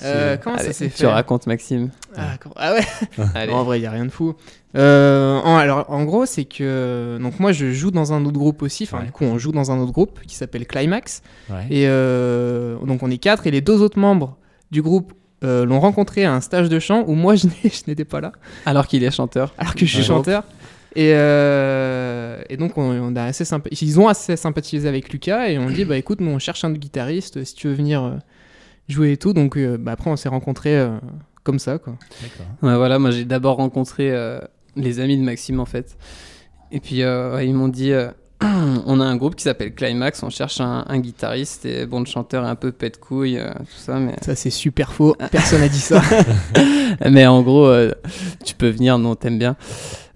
[0.03, 1.89] Euh, comment Allez, ça s'est Tu fait racontes, Maxime.
[2.17, 2.81] ah, ah ouais
[3.35, 3.51] Allez.
[3.53, 4.33] En vrai, il n'y a rien de fou.
[4.75, 7.17] Euh, en, alors, en gros, c'est que.
[7.21, 8.83] Donc, moi, je joue dans un autre groupe aussi.
[8.83, 9.05] Enfin, Ouais.
[9.05, 11.21] du coup, on joue dans un autre groupe qui s'appelle Climax.
[11.49, 11.65] Ouais.
[11.69, 13.45] Et euh, donc, on est quatre.
[13.47, 14.37] Et les deux autres membres
[14.71, 15.13] du groupe
[15.43, 17.47] euh, l'ont rencontré à un stage de chant où moi, je
[17.87, 18.31] n'étais pas là.
[18.65, 19.53] Alors qu'il est chanteur.
[19.57, 20.03] alors que je suis Ouais.
[20.05, 20.43] chanteur.
[20.95, 25.47] Et, euh, et donc, on, on a assez sympa- ils ont assez sympathisé avec Lucas
[25.49, 28.11] et on dit bah écoute, nous on cherche un guitariste si tu veux venir euh,
[28.87, 29.33] jouer et tout.
[29.33, 30.97] Donc, euh, bah, après, on s'est rencontrés euh,
[31.43, 31.93] comme ça quoi.
[32.61, 34.39] Ouais, voilà, moi j'ai d'abord rencontré euh,
[34.75, 35.97] les amis de Maxime en fait.
[36.71, 38.09] Et puis euh, ils m'ont dit euh,
[38.41, 42.05] on a un groupe qui s'appelle Climax, on cherche un, un guitariste et bon, le
[42.05, 45.15] chanteur est un peu pète couille, euh, tout ça, mais, Ça, c'est super faux.
[45.31, 46.01] Personne n'a dit ça.
[47.09, 47.91] mais en gros, euh,
[48.43, 49.55] tu peux venir, non, t'aimes bien.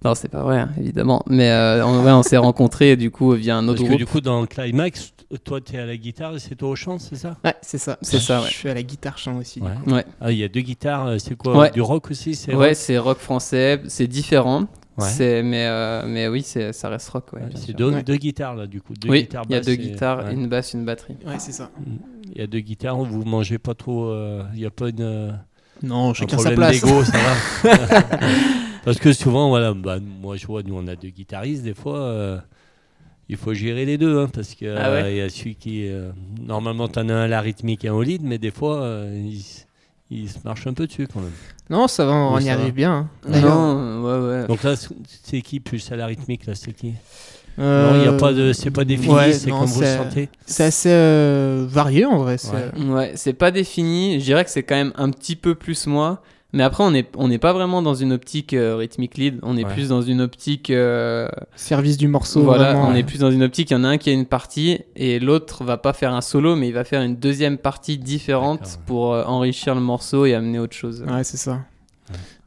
[0.03, 1.23] Non, c'est pas vrai, hein, évidemment.
[1.27, 3.97] Mais euh, on, ouais, on s'est rencontrés du coup via un autre Parce que groupe.
[3.97, 5.13] du coup, dans Climax,
[5.43, 7.35] toi, tu es à la guitare et c'est toi au chant, c'est ça?
[7.43, 7.97] Ouais, c'est ça.
[8.01, 8.47] C'est ça, ouais.
[8.49, 9.61] Je suis à la guitare chant aussi.
[9.61, 10.05] Ouais.
[10.21, 11.57] Ah, il y a deux guitares, euh, c'est quoi?
[11.57, 11.71] Ouais.
[11.71, 12.75] Du rock aussi c'est ouais rock?
[12.75, 14.67] c'est rock français, c'est différent.
[14.97, 15.07] Ouais.
[15.09, 17.25] C'est, mais, euh, mais oui, c'est, ça reste rock.
[17.55, 18.01] C'est deux, Ouais.
[18.03, 18.93] deux guitares là, du coup.
[18.95, 20.33] Deux oui, il y a deux et- guitares, ouais.
[20.33, 21.17] une basse, une batterie.
[21.25, 21.69] Ouais, c'est ça.
[22.33, 24.05] Il y a deux guitares, vous mangez pas trop.
[24.09, 25.31] euh, Il n'y a pas une, euh,
[25.83, 26.81] Non, un chacun sa problème place.
[26.81, 28.01] d'ego, ça va.
[28.85, 31.99] Parce que souvent, voilà, bah, moi je vois, nous on a deux guitaristes, des fois,
[31.99, 32.39] euh,
[33.29, 35.87] il faut gérer les deux, hein, parce qu'il Ah ouais y a celui qui.
[35.87, 36.11] euh,
[36.41, 39.29] normalement, t'en as un à la rythmique et un au lead, mais des fois, euh,
[40.09, 41.31] il, se marche un peu dessus quand même.
[41.69, 42.71] Non, ça va, on y arrive va.
[42.71, 43.09] bien.
[43.27, 43.41] hein.
[43.41, 44.47] Non, ouais, ouais.
[44.47, 44.75] Donc là,
[45.23, 46.93] c'est qui plus à la rythmique là C'est qui?
[47.59, 49.87] Euh, Non, il y a pas de, c'est pas défini, ouais, c'est comme vous le
[49.87, 50.29] sentez.
[50.45, 52.37] C'est assez euh, varié en vrai.
[52.87, 54.19] Ouais, c'est pas défini.
[54.19, 56.21] Je dirais que c'est quand même un petit peu plus moi.
[56.53, 59.39] Mais après, on n'est on pas vraiment dans une optique euh, rythmique lead.
[59.43, 59.73] On est Ouais.
[59.73, 60.69] plus dans une optique.
[60.69, 62.41] euh, Service du morceau.
[62.41, 62.99] voilà, vraiment, on ouais.
[62.99, 63.69] est plus dans une optique.
[63.69, 66.21] Il y en a un qui a une partie et l'autre va pas faire un
[66.21, 70.33] solo, mais il va faire une deuxième partie différente pour euh, enrichir le morceau et
[70.33, 71.03] amener autre chose.
[71.07, 71.59] Ouais, c'est ça.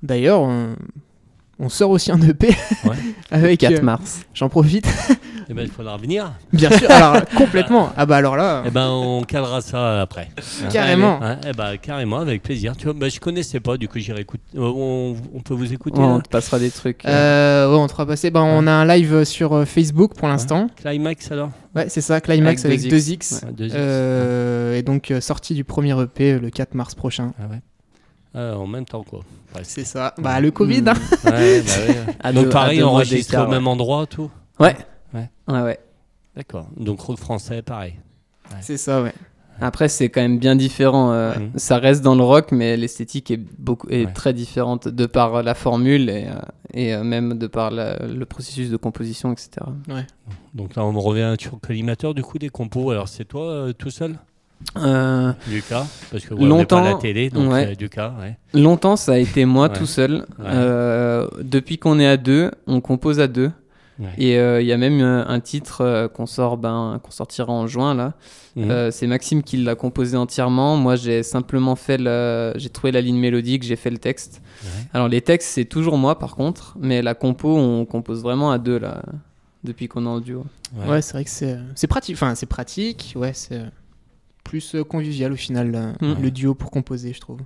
[0.02, 0.48] D'ailleurs,
[1.60, 1.68] on...
[1.68, 2.48] sort aussi un EP
[2.84, 2.96] Ouais.
[3.30, 3.60] avec.
[3.60, 4.20] 4 euh, mars.
[4.34, 4.86] J'en profite.
[5.48, 6.32] Eh ben, il faudra revenir.
[6.52, 6.88] Bien sûr.
[6.88, 7.90] Alors complètement.
[7.96, 10.28] Ah bah alors là, Eh ben, on calera ça après.
[10.70, 11.18] carrément.
[11.18, 12.76] Ouais, eh ben, carrément, avec plaisir.
[12.76, 14.44] Tu vois, bah, je connaissais pas, du coup, j'irai écouter.
[14.54, 17.04] Euh, on, on peut vous écouter Ouais, on te passera des trucs.
[17.04, 17.66] euh.
[17.66, 18.30] Euh, ouais, on te fera passer.
[18.30, 20.68] Bah, on a un live sur euh, Facebook pour l'instant.
[20.76, 21.50] Climax alors?
[21.74, 22.20] Ouais, c'est ça.
[22.20, 23.44] Climax Avec avec, deux 2 X.
[23.74, 27.32] Euh, et donc euh, sortie du premier EP le 4 mars prochain.
[27.40, 27.60] Ah ouais.
[28.34, 29.20] Ah, en même temps, quoi.
[29.64, 30.14] C'est ça.
[30.18, 30.84] Bah le Covid.
[30.86, 30.94] hein.
[31.24, 32.14] Ouais, bah ouais.
[32.20, 33.56] À Donc, deux- pareil, d'écart, au ouais.
[33.56, 34.76] même endroit, tout Ouais.
[35.12, 35.28] Ouais.
[35.48, 35.78] Ouais, ouais.
[36.36, 36.68] D'accord.
[36.76, 37.94] Donc, rock français, pareil.
[38.60, 39.12] C'est ça, ouais.
[39.60, 41.12] Après, c'est quand même bien différent.
[41.12, 41.50] euh, Ouais.
[41.56, 44.12] Ça reste dans le rock, mais l'esthétique est, beaucoup, est Ouais.
[44.12, 46.34] très différente de par la formule et, euh,
[46.72, 49.50] et euh, même de par la- le processus de composition, etc.
[50.54, 52.90] Donc là, on revient sur le collimateur, du coup, des compos.
[52.92, 54.18] Alors, c'est toi euh, tout seul?
[54.76, 57.68] Euh, Lucas Parce que ouais, on n'est pas à la Longtemps, télé, donc ouais.
[57.68, 58.36] euh, Lucas, ouais.
[58.54, 59.76] longtemps, ça a été moi Ouais.
[59.76, 60.26] tout seul.
[60.38, 60.44] Ouais.
[60.46, 63.50] Euh, depuis qu'on est à deux, on compose à deux.
[63.98, 64.08] Ouais.
[64.16, 67.66] Et euh, il y a même un titre euh, qu'on sort, ben, qu'on sortira en
[67.66, 68.14] juin là.
[68.56, 68.70] Mhm.
[68.70, 70.76] Euh, c'est Maxime qui l'a composé entièrement.
[70.76, 72.52] Moi, j'ai simplement fait le...
[72.56, 74.40] j'ai trouvé la ligne mélodique, j'ai fait le texte.
[74.62, 74.68] Ouais.
[74.94, 78.58] Alors les textes, c'est toujours moi par contre, mais la compo, on compose vraiment à
[78.58, 79.02] deux là,
[79.64, 80.44] depuis qu'on est en duo.
[80.74, 80.88] Ouais.
[80.88, 82.14] Ouais, c'est vrai que c'est c'est pratique.
[82.14, 83.12] Enfin, c'est pratique.
[83.16, 83.60] Ouais, c'est
[84.44, 86.22] plus euh, convivial au final euh, Mm.
[86.22, 87.40] le duo pour composer, je trouve.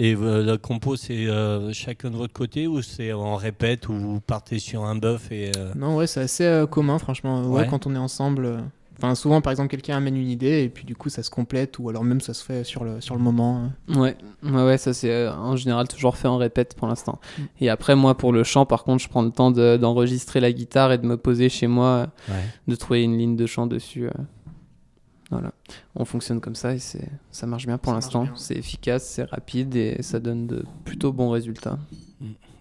[0.00, 3.94] Et euh, la compo, c'est euh, chacun de votre côté ou c'est en répète ou
[3.94, 5.50] vous partez sur un buff et.
[5.56, 7.42] euh, Non, ouais, c'est assez euh, commun, franchement.
[7.42, 7.66] Ouais, Ouais.
[7.68, 8.44] quand on est ensemble.
[8.44, 8.58] euh,
[9.00, 11.78] Enfin, souvent, par exemple, quelqu'un amène une idée et puis du coup, ça se complète
[11.78, 13.70] ou alors même ça se fait sur le, sur le moment.
[13.88, 13.94] hein.
[14.00, 17.20] Ouais, ouais, ouais, ça c'est euh, en général toujours fait en répète pour l'instant.
[17.38, 17.42] Mm.
[17.60, 20.50] Et après, moi pour le chant, par contre, je prends le temps de- d'enregistrer la
[20.52, 21.86] guitare et de me poser chez moi,
[22.28, 22.42] euh, Ouais.
[22.66, 24.08] de trouver une ligne de chant dessus.
[25.30, 25.52] Voilà,
[25.94, 28.22] on fonctionne comme ça et c'est ça marche bien pour Ça l'instant.
[28.24, 28.32] bien.
[28.36, 31.78] C'est efficace, c'est rapide et ça donne de plutôt bons résultats.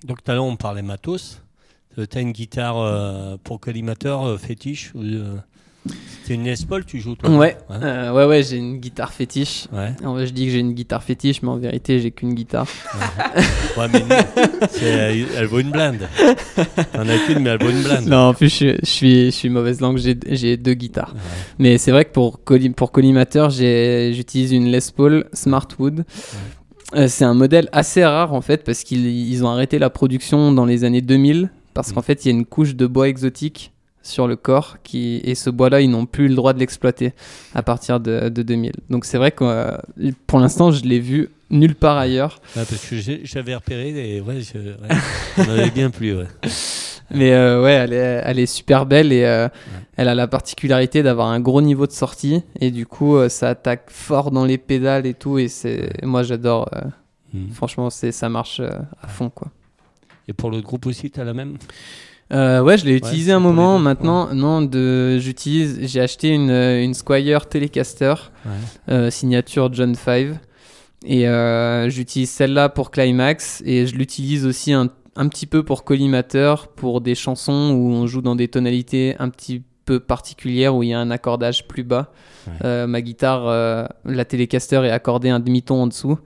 [0.04, 1.42] Donc tout à l'heure, on parlait matos.
[1.98, 5.38] Euh, T'as une guitare euh, pour collimateur euh, fétiche ou, euh,
[6.26, 7.76] C'est une Les Paul, tu joues toi Ouais, Ouais.
[7.82, 9.68] euh, ouais, ouais, j'ai une guitare fétiche.
[9.72, 9.94] Ouais.
[10.04, 12.68] En vrai, je dis que j'ai une guitare fétiche, mais en vérité, j'ai qu'une guitare.
[13.78, 16.08] Ouais, mais nous, c'est- elle vaut une blinde.
[16.94, 18.08] T'en as qu'une, mais elle vaut une blinde.
[18.08, 21.14] Non, en plus, je, je suis, je suis mauvaise langue, j'ai deux guitares.
[21.14, 21.22] Ouais.
[21.60, 26.04] Mais c'est vrai que pour, colli- pour collimateur, j'utilise une Les Paul Smartwood.
[26.96, 30.54] Euh, c'est un modèle assez rare en fait parce qu'ils ils ont arrêté la production
[30.54, 31.94] dans les années 2000 parce Mm.
[31.94, 33.74] qu'en fait il y a une couche de bois exotique
[34.08, 37.14] sur le corps qui, et ce bois là ils n'ont plus le droit de l'exploiter
[37.54, 38.72] à partir de, de 2000.
[38.90, 42.40] Donc c'est vrai que euh, pour l'instant je l'ai vu nulle part ailleurs.
[42.56, 45.00] Ouais, parce que j'avais repéré et ouais, je, ouais,
[45.36, 46.18] ça m'avait bien plu.
[46.18, 46.28] Ouais.
[47.12, 49.48] Mais euh, ouais, elle est, elle est super belle et euh,
[49.96, 53.90] elle a la particularité d'avoir un gros niveau de sortie et du coup ça attaque
[53.90, 56.70] fort dans les pédales et tout et c'est moi j'adore.
[57.34, 57.50] Mhm.
[57.52, 59.50] franchement, c'est ça marche à fond quoi.
[60.28, 61.58] Et pour l'autre groupe aussi, t'as la même?
[62.34, 63.80] Euh, ouais, je l'ai utilisé un moment.
[63.80, 68.14] Maintenant, non, de, j'utilise, j'ai acheté une, euh, une Squire Telecaster
[68.46, 68.52] Ouais.
[68.90, 70.36] euh, signature John 5
[71.06, 75.84] et euh, j'utilise celle-là pour Climax et je l'utilise aussi un, un petit peu pour
[75.84, 80.84] collimateur pour des chansons où on joue dans des tonalités un petit peu particulières où
[80.84, 82.12] il y a un accordage plus bas.
[82.64, 86.18] Ma guitare, la Telecaster est accordée un demi-ton en dessous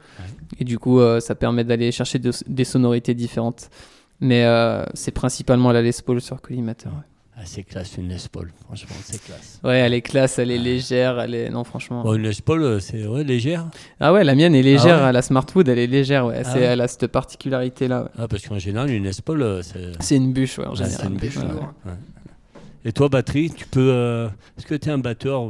[0.59, 3.69] et du coup ça permet d'aller chercher de- des sonorités différentes.
[4.21, 6.91] Mais euh, c'est principalement la Les Paul sur collimateur.
[6.93, 6.99] ouais.
[7.37, 9.59] Ah, c'est classe une Les Paul, franchement, c'est classe.
[9.63, 11.49] Ouais, elle est classe, elle est légère, elle est.
[11.49, 12.03] Non, franchement.
[12.03, 13.65] Bon, une Les Paul, euh, c'est ouais, légère.
[13.99, 16.43] Ah ouais, la mienne est légère, Ah ouais la Smartwood, elle est légère, ouais.
[16.45, 18.11] Ah Elle a cette particularité-là.
[18.19, 19.93] Ah, parce qu'en général, une Les Paul, euh, c'est.
[20.01, 20.97] C'est une bûche, ouais, en général.
[21.01, 21.37] c'est une bûche.
[22.85, 23.91] Et toi, batterie, tu peux.
[23.91, 25.49] euh, Est-ce que tu es un batteur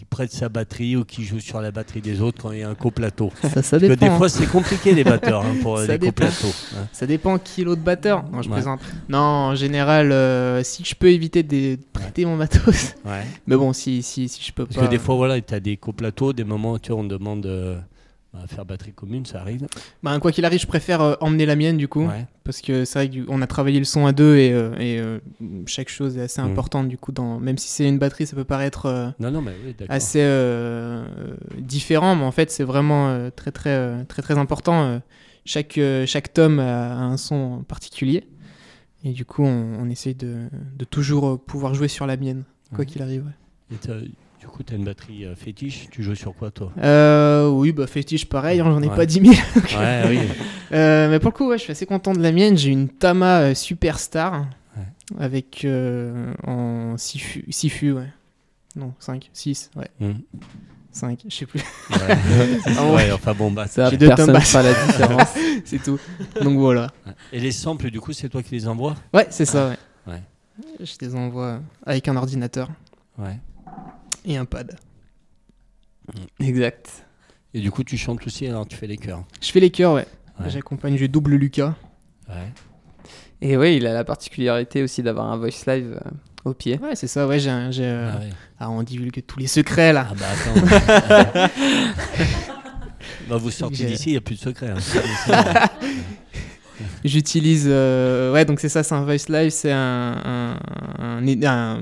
[0.00, 2.62] qui prête sa batterie ou qui joue sur la batterie des autres quand il y
[2.62, 4.06] a un coplateau Ça, ça Parce que dépend.
[4.06, 6.06] des fois, c'est compliqué les batteurs hein, pour Ça les dépend.
[6.24, 6.54] coplateaux.
[6.78, 6.88] hein.
[6.90, 8.24] Ça dépend qui l'autre batteur.
[8.32, 8.54] Non, je Ouais.
[8.54, 8.80] plaisante.
[9.10, 12.94] Non, en général, euh, si je peux éviter de prêter mon matos.
[13.04, 13.26] Ouais.
[13.46, 14.86] Mais bon, si, si, si je peux Parce pas.
[14.86, 17.76] que des fois, voilà, tu as des coplateaux, des moments où tu on demande euh,
[18.32, 19.66] bah, faire batterie commune, ça arrive.
[20.02, 22.06] Bah, quoi qu'il arrive, je préfère euh, emmener la mienne du coup.
[22.06, 22.26] Ouais.
[22.44, 25.18] Parce que c'est vrai qu'on a travaillé le son à deux et, euh, et, euh,
[25.66, 26.46] chaque chose est assez Mm.
[26.46, 27.10] importante du coup.
[27.12, 27.40] Dans...
[27.40, 30.24] Même si c'est une batterie, ça peut paraître Non, non, mais oui, assez
[31.58, 35.00] différent, mais en fait, c'est vraiment très, très, très, très important.
[35.44, 38.26] chaque, chaque tome a, un son particulier.
[39.04, 42.84] Et du coup, on, on essaye de, de toujours pouvoir jouer sur la mienne, quoi
[42.84, 43.24] qu'il arrive.
[43.24, 43.74] ouais.
[43.76, 43.94] Et t'as-
[44.40, 46.72] du coup, tu as une batterie euh, fétiche, tu joues sur quoi toi?
[46.82, 48.96] Euh, oui, bah fétiche pareil, hein, j'en ai Ouais.
[48.96, 49.34] pas 10 000.
[49.78, 50.18] Ouais, oui.
[50.72, 52.56] Euh, mais pour le coup, ouais, je suis assez content de la mienne.
[52.56, 54.84] J'ai une Tama euh, Superstar Ouais.
[55.18, 58.06] avec euh, en 6 fûts, six fûts, ouais.
[58.76, 60.20] Non, 5, 6, ouais, Hum.
[60.92, 61.60] 5, je sais plus.
[61.90, 61.96] Ouais.
[62.78, 63.10] Ah ouais.
[63.10, 63.66] Enfin bon, bah.
[63.66, 65.28] Ça, personne fera la différence.
[65.64, 65.98] c'est tout.
[66.40, 66.92] Donc voilà.
[67.32, 68.94] Et les samples, du coup, c'est toi qui les envoies?
[69.12, 70.12] Ouais, c'est ça, ouais.
[70.12, 70.22] Ouais.
[70.78, 72.68] Je les envoie avec un ordinateur
[73.18, 73.38] Ouais.
[74.24, 74.76] Et un pad.
[76.40, 77.06] exact.
[77.54, 79.24] Et du coup, tu chantes aussi, alors tu fais les chœurs.
[79.40, 80.06] Je fais les chœurs, ouais.
[80.38, 80.50] Ouais.
[80.50, 81.74] J'accompagne, je double Lucas.
[82.28, 82.52] Ouais.
[83.42, 86.10] Et ouais, il a la particularité aussi d'avoir un voice live euh,
[86.44, 86.78] au pied.
[86.78, 87.38] Ouais, c'est ça, ouais.
[87.40, 88.30] J'ai, euh, Ah, ouais.
[88.58, 90.08] Ah, on divulgue tous les secrets là.
[90.10, 91.48] Ah bah attends.
[93.28, 94.68] bah, vous sortez d'ici, il n'y a plus de secret.
[94.70, 95.68] hein.
[97.04, 97.66] J'utilise.
[97.68, 99.78] euh, Ouais, donc c'est ça, c'est un voice live, c'est un,
[100.24, 100.58] un-
[100.98, 101.80] un- un-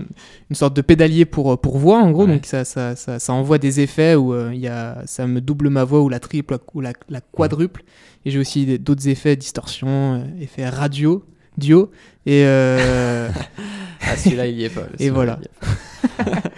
[0.51, 2.25] une sorte de pédalier pour, pour voix en gros.
[2.27, 2.35] Ouais.
[2.35, 5.41] Donc ça, ça, ça, ça envoie des effets où euh, il y a, ça me
[5.41, 7.83] double ma voix ou la triple ou la, la quadruple.
[8.25, 11.25] Et j'ai aussi d'autres effets, distorsion, euh, effets radio,
[11.57, 11.91] duo.
[12.27, 12.43] Et.
[12.45, 13.29] euh,
[14.11, 14.87] Ah, celui-là, il y est pas.
[14.97, 15.39] celui-là, voilà.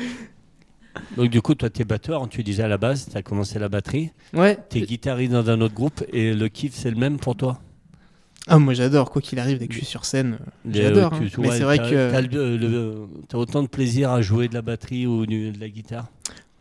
[1.16, 3.58] Donc du coup, toi, tu es batteur, tu disais à la base, tu as commencé
[3.58, 4.10] la batterie.
[4.34, 4.58] ouais.
[4.70, 7.60] Tu es guitariste dans un autre groupe et le kiff, c'est le même pour toi?
[8.48, 11.12] Ah, moi j'adore, quoi qu'il arrive, dès que je suis sur scène, euh, j'adore.
[11.14, 11.20] hein.
[11.38, 14.54] Mais c'est vrai t'as- que t'as le- le- t'as autant de plaisir à jouer de
[14.54, 16.06] la batterie ou de la guitare.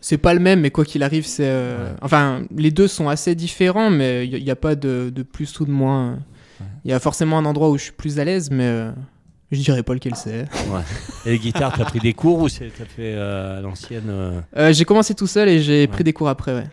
[0.01, 1.43] c'est pas le même, mais quoi qu'il arrive, c'est.
[1.47, 1.97] euh, Ouais.
[2.01, 5.65] Enfin, les deux sont assez différents, mais il n'y a, pas de, de plus ou
[5.65, 6.19] de moins.
[6.86, 8.91] Il y a forcément un endroit où je suis plus à l'aise, mais euh,
[9.51, 10.45] je dirais pas lequel c'est.
[11.25, 14.39] Et les guitares, t'as pris des cours ou c'est- t'as fait euh, à l'ancienne euh,
[14.57, 15.88] Euh, j'ai commencé tout seul et j'ai Ouais.
[15.88, 16.67] pris des cours après, ouais.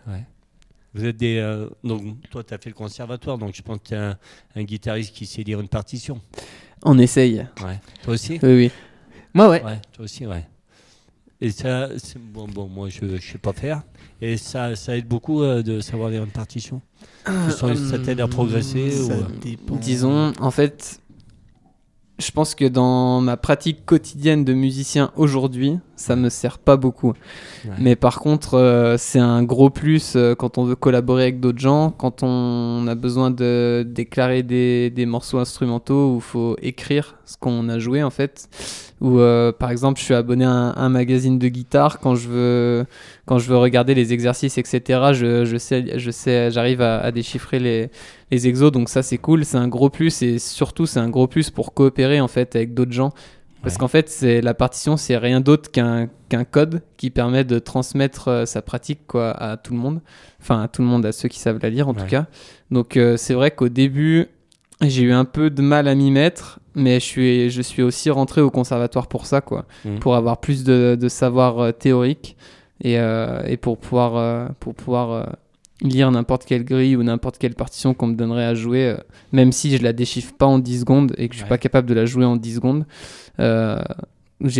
[0.97, 1.37] Vous êtes des.
[1.37, 4.17] euh, donc, toi, tu as fait le conservatoire, donc je pense que tu un,
[4.55, 6.21] un guitariste qui sait lire une partition.
[6.85, 7.47] On essaye.
[7.63, 7.79] Ouais.
[8.03, 8.39] Toi aussi?
[8.43, 8.71] Oui, oui.
[9.35, 9.63] Moi, ouais.
[9.63, 10.47] Ouais, toi aussi, ouais.
[11.39, 13.83] Et ça, c'est- bon, bon, moi, je ne sais pas faire.
[14.23, 16.81] Et ça, ça aide beaucoup euh, de savoir lire une partition?
[17.27, 19.77] Ça, ça t'aide à progresser Ça ou, euh, dépend.
[19.77, 21.01] Disons, en fait,
[22.19, 27.13] je pense que dans ma pratique quotidienne de musicien aujourd'hui, ça me sert pas beaucoup.
[27.65, 27.75] Ouais.
[27.79, 31.59] Mais par contre, euh, c'est un gros plus euh, quand on veut collaborer avec d'autres
[31.59, 37.17] gens, quand on a besoin de déclarer des, des morceaux instrumentaux où il faut écrire
[37.27, 38.49] ce qu'on a joué en fait.
[39.03, 42.29] Ou euh, par exemple, je suis abonné à un, un magazine de guitare quand je
[42.29, 42.87] veux
[43.27, 45.11] quand je veux regarder les exercices, etc.
[45.13, 47.91] Je, je sais, je sais, j'arrive à, à déchiffrer les,
[48.31, 51.27] les exos, donc ça c'est cool, c'est un gros plus et surtout c'est un gros
[51.27, 53.13] plus pour coopérer en fait avec d'autres gens.
[53.63, 53.81] Parce Ouais.
[53.81, 58.29] qu'en fait, c'est la partition, c'est rien d'autre qu'un qu'un code qui permet de transmettre
[58.29, 60.01] euh, sa pratique quoi à tout le monde,
[60.41, 62.27] enfin à tout le monde, à ceux qui savent la lire en tout cas.
[62.71, 64.29] Donc euh, c'est vrai qu'au début,
[64.83, 68.11] j'ai eu un peu de mal à m'y mettre, mais je suis je suis aussi
[68.11, 69.99] rentré au conservatoire pour ça quoi, Mhm.
[70.01, 72.37] pour avoir plus de, de savoir euh, théorique
[72.83, 75.25] et, euh, et pour pouvoir euh, pour pouvoir euh,
[75.83, 78.97] lire n'importe quelle grille ou n'importe quelle partition qu'on me donnerait à jouer, euh,
[79.33, 81.49] même si je la déchiffre pas en 10 secondes et que je suis Ouais.
[81.51, 82.85] pas capable de la jouer en 10 secondes.
[83.41, 83.83] euh,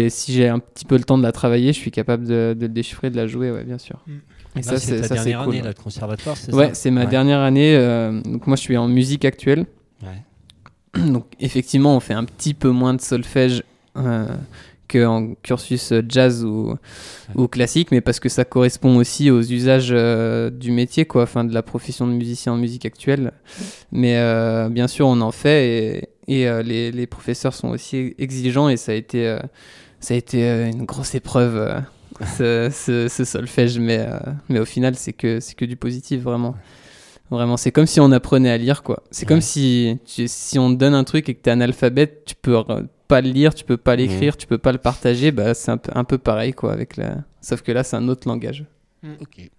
[0.09, 2.63] si j'ai un petit peu le temps de la travailler, je suis capable de, de
[2.67, 3.99] le déchiffrer, de la jouer, ouais, bien sûr.
[4.07, 4.13] Mm.
[4.13, 4.19] Et
[4.57, 5.53] Là, ça, c'est c'est, ta ça, dernière cool.
[5.55, 6.75] année, là, de conservatoire, c'est Ouais, ça?
[6.75, 7.11] c'est ma Ouais.
[7.11, 7.77] dernière année.
[7.77, 9.67] euh, donc moi, je suis en musique actuelle.
[10.03, 10.23] Ouais.
[11.11, 13.63] Donc effectivement, on fait un petit peu moins de solfège
[13.97, 14.27] euh,
[14.89, 16.75] qu'en cursus euh, jazz ou,
[17.35, 21.45] ou classique, mais parce que ça correspond aussi aux usages euh, du métier, quoi, enfin
[21.45, 23.33] de la profession de musicien en musique actuelle.
[23.93, 28.69] Mais euh, bien sûr, on en fait et, et, les, les professeurs sont aussi exigeants
[28.69, 29.39] et ça a été,
[30.01, 31.83] ça a été une grosse épreuve.
[32.39, 34.19] ce, ce- ce solfège, mais, euh,
[34.49, 36.55] mais au final, c'est que, c'est que du positif, vraiment.
[37.31, 39.03] Vraiment, c'est comme si on apprenait à lire, quoi.
[39.11, 39.29] C'est Ouais.
[39.29, 42.35] comme si, tu- si on te donne un truc et que tu es analphabète, tu
[42.37, 42.57] peux
[43.09, 45.77] pas le lire, tu peux pas l'écrire, tu peux pas le partager, bah, c'est un
[45.79, 47.25] peu, un peu pareil, quoi, avec la...
[47.41, 48.65] Sauf que là, c'est un autre langage.
[49.21, 49.51] Ok.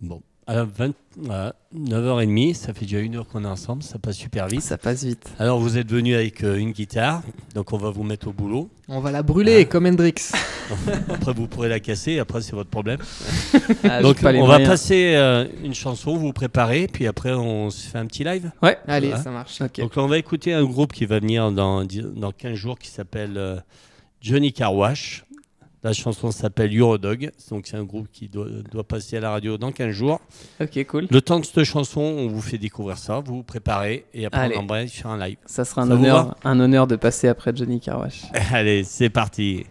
[0.00, 0.22] Bon.
[0.48, 0.92] À 20,
[1.28, 4.62] à 9h30, ça fait déjà une heure qu'on est ensemble, ça passe super vite.
[4.62, 5.28] Ça passe vite.
[5.40, 7.22] Alors, vous êtes venu avec euh, une guitare,
[7.56, 8.70] donc on va vous mettre au boulot.
[8.86, 10.14] On va la brûler comme Hendrix.
[11.08, 12.98] Après, vous pourrez la casser, après, c'est votre problème.
[13.82, 17.88] Ah, donc, on va passer euh, une chanson, vous vous préparez, puis après, on se
[17.88, 18.50] fait un petit live.
[18.62, 18.78] Ouais.
[18.86, 19.58] Allez, ça marche.
[19.58, 22.88] Donc, là, on va écouter un groupe qui va venir dans, dans 15 jours qui
[22.88, 23.56] s'appelle euh,
[24.20, 25.24] Johnny Carwash.
[25.86, 29.56] La chanson s'appelle Eurodog, donc c'est un groupe qui doit, doit passer à la radio
[29.56, 30.20] dans 15 jours.
[30.60, 31.06] Ok, cool.
[31.08, 34.40] Le temps de cette chanson, on vous fait découvrir ça, vous vous préparez et après
[34.40, 34.56] Allez.
[34.56, 35.36] on embraye sur un live.
[35.46, 38.22] Ça sera un Ça honneur, un honneur de passer après Johnny Carwash.
[38.52, 39.64] Allez, c'est parti.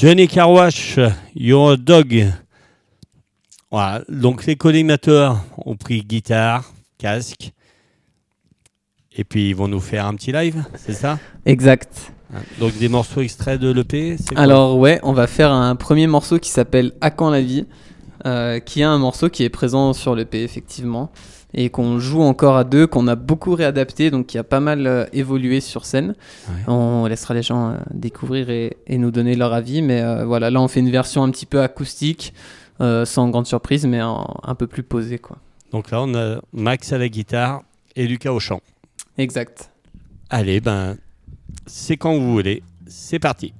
[0.00, 0.98] Johnny Carwash,
[1.34, 2.24] Your Dog.
[3.70, 7.52] Voilà, donc les collimateurs ont pris guitare, casque,
[9.14, 11.18] et puis ils vont nous faire un petit live, c'est ça?
[11.44, 12.14] Exact.
[12.58, 16.48] Donc des morceaux extraits de l'EP Alors ouais, on va faire un premier morceau qui
[16.48, 17.66] s'appelle À quand la vie,
[18.24, 21.12] euh, qui est un morceau qui est présent sur l'EP effectivement,
[21.54, 24.86] et qu'on joue encore à deux, qu'on a beaucoup réadapté, donc qui a pas mal
[24.86, 26.14] euh, évolué sur scène.
[26.48, 26.72] Ouais.
[26.72, 30.50] On laissera les gens euh, découvrir et, et nous donner leur avis, mais euh, voilà,
[30.50, 32.34] là on fait une version un petit peu acoustique,
[33.04, 35.36] sans grande surprise, mais un peu plus posée quoi.
[35.70, 37.62] Donc là, on a Max à la guitare
[37.94, 38.60] et Lucas au chant.
[39.18, 39.70] Exact.
[40.30, 40.96] Allez, ben,
[41.66, 42.62] c'est quand vous voulez.
[42.86, 43.52] C'est parti.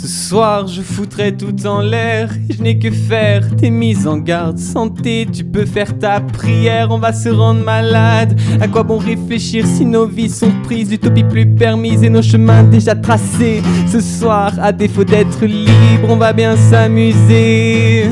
[0.00, 2.30] Ce soir, je foutrai tout en l'air.
[2.48, 4.56] Je n'ai que faire tes mises en garde.
[4.56, 6.88] Santé, tu peux faire ta prière.
[6.90, 8.40] On va se rendre malade.
[8.62, 10.88] À quoi bon réfléchir si nos vies sont prises?
[10.88, 13.62] D'utopie plus permise et nos chemins déjà tracés?
[13.92, 18.06] Ce soir, à défaut d'être libre, on va bien s'amuser.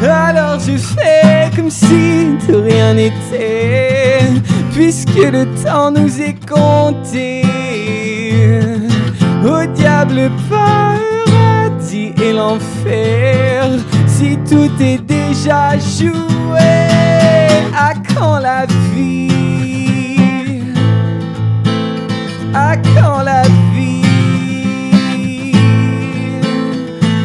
[0.00, 4.20] Alors je fais comme si de rien n'était,
[4.72, 7.42] puisque le temps nous est compté.
[9.44, 10.30] Au diable
[11.94, 13.68] et l'enfer
[14.06, 16.88] Si tout est déjà joué
[17.76, 20.62] À quand la vie?
[22.54, 23.42] À quand la
[23.74, 24.02] vie?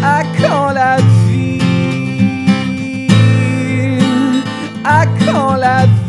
[0.04, 1.60] À quand la vie?
[4.84, 6.07] À quand la vie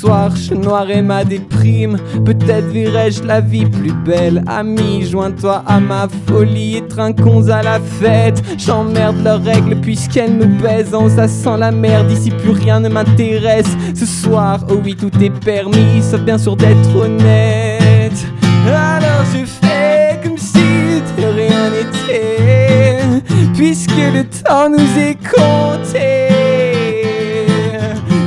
[0.00, 1.96] soir, je noirai ma déprime.
[2.24, 4.42] Peut-être verrai-je la vie plus belle.
[4.46, 8.42] Ami, joins-toi à ma folie et trinquons à la fête.
[8.58, 10.92] J'emmerde leurs règles puisqu'elles nous pèsent.
[10.92, 13.76] Oh, ça sent la merde, ici plus rien ne m'intéresse.
[13.94, 18.26] Ce soir, oh oui, tout est permis, sauf bien sûr d'être honnête.
[18.66, 23.22] Alors je fais comme si de rien n'était.
[23.54, 26.28] Puisque le temps nous est compté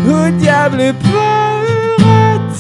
[0.08, 0.94] au diable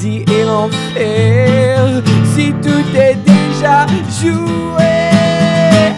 [0.05, 2.01] et l'enfer
[2.33, 3.85] si tout est déjà
[4.21, 5.09] joué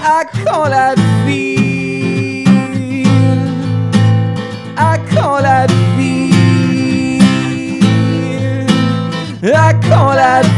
[0.03, 0.95] à quand la
[1.25, 2.43] vie
[4.75, 7.19] à quand la vie
[9.53, 10.50] à quand la vie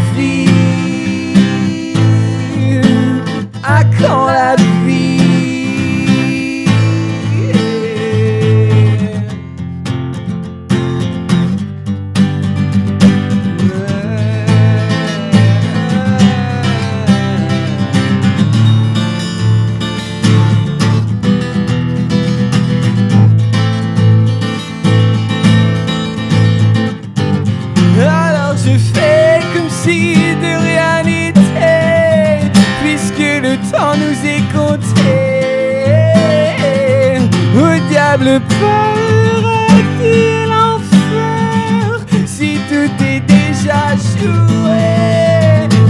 [38.14, 44.86] Au diable paradis et l'enfer, si tout est déjà joué?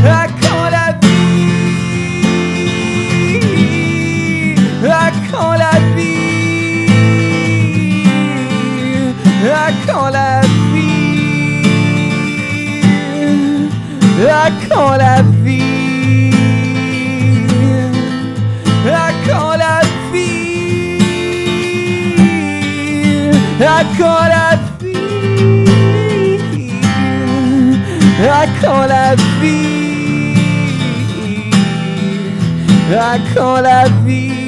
[0.07, 1.51] À quand la vie?
[4.89, 6.87] À quand la vie?
[9.51, 10.99] À quand la vie?
[14.29, 14.31] À
[14.69, 15.32] quand la vie
[23.65, 25.63] I call it feel.
[28.29, 30.33] I call it feel.
[32.99, 34.43] I call it feel.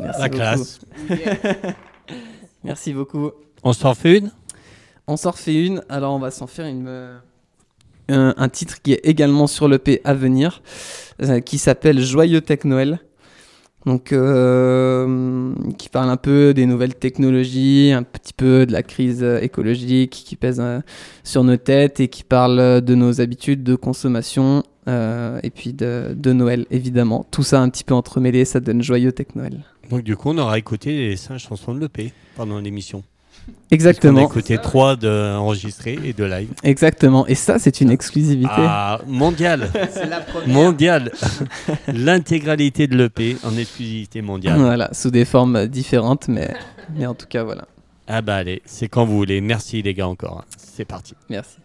[0.00, 0.36] La beaucoup.
[0.36, 0.80] classe.
[2.64, 3.30] Merci beaucoup.
[3.62, 4.30] On s'en fait une?
[5.06, 5.82] On s'en fait une.
[5.88, 6.86] Alors, on va s'en faire une.
[6.86, 7.18] Euh,
[8.12, 10.62] un, titre qui est également sur l'EP à venir,
[11.22, 13.00] euh, qui s'appelle Joyeux Tech Noël.
[13.84, 19.24] Donc, euh, qui parle un peu des nouvelles technologies, un petit peu de la crise
[19.24, 20.80] écologique qui pèse euh,
[21.24, 26.32] sur nos têtes et qui parle de nos habitudes de consommation et puis de, de
[26.32, 27.24] Noël, évidemment.
[27.30, 29.64] Tout ça un petit peu entremêlé, ça donne Joyeux Tech Noël.
[29.90, 33.04] Donc du coup, on aura écouté les cinq chansons de l'EP pendant l'émission.
[33.48, 34.20] On a Exactement.
[34.20, 36.50] écouté trois de enregistrées et de live.
[36.62, 37.26] Exactement.
[37.26, 38.52] Et ça, c'est une exclusivité.
[38.54, 40.48] Ah, mondial c'est la première.
[40.48, 41.10] Mondial
[41.88, 44.58] L'intégralité de l'EP en exclusivité mondiale.
[44.58, 46.52] Voilà, sous des formes différentes, mais,
[46.94, 47.64] mais en tout cas, voilà.
[48.06, 49.40] Ah bah allez, c'est quand vous voulez.
[49.40, 50.44] Merci les gars encore.
[50.56, 51.14] C'est parti.
[51.30, 51.56] Merci.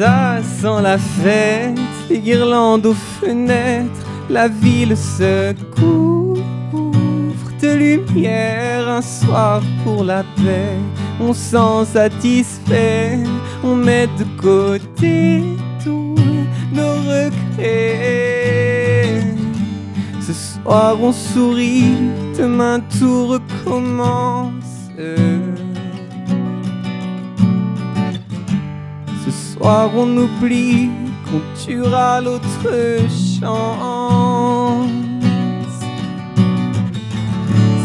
[0.00, 1.78] Ça sent la fête,
[2.08, 6.42] les guirlandes aux fenêtres, la ville se couvre
[7.60, 8.88] de lumière.
[8.88, 10.78] Un soir pour la paix,
[11.20, 13.18] on s'en satisfait,
[13.62, 15.42] on met de côté
[15.84, 16.16] tous
[16.72, 18.00] nos regrets.
[20.22, 21.92] Ce soir on sourit,
[22.38, 24.64] demain tout recommence.
[29.60, 30.88] Soir on oublie
[31.26, 32.72] qu'on tuera l'autre
[33.40, 34.90] chance.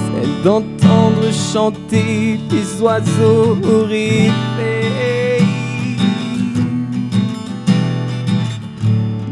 [0.06, 4.32] Celle d'entendre chanter les oiseaux au réveil.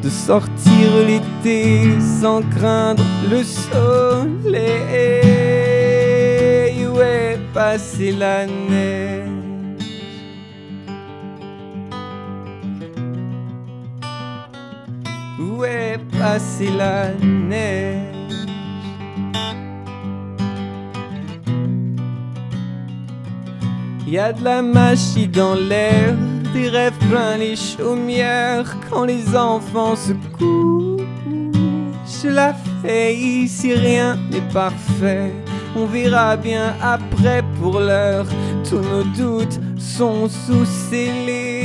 [0.01, 4.43] De sortir l'été sans craindre le soleil.
[6.85, 9.22] Où est passée la neige?
[15.53, 18.13] Où est passée la neige
[24.07, 26.15] Y a de la magie dans l'air,
[26.53, 31.03] des rêves plein les chaumières quand les enfants se couchent.
[32.25, 35.34] La fais si rien n'est parfait,
[35.75, 38.25] on verra bien après pour l'heure.
[38.67, 41.62] Tous nos doutes sont sous scellés.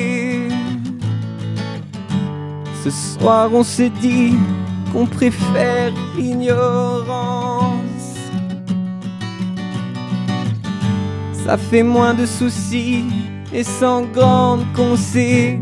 [2.85, 4.35] Ce soir on se dit
[4.93, 7.83] qu'on préfère l'ignorance.
[11.45, 13.05] Ça fait moins de soucis
[13.53, 15.61] et sans grande conséquence.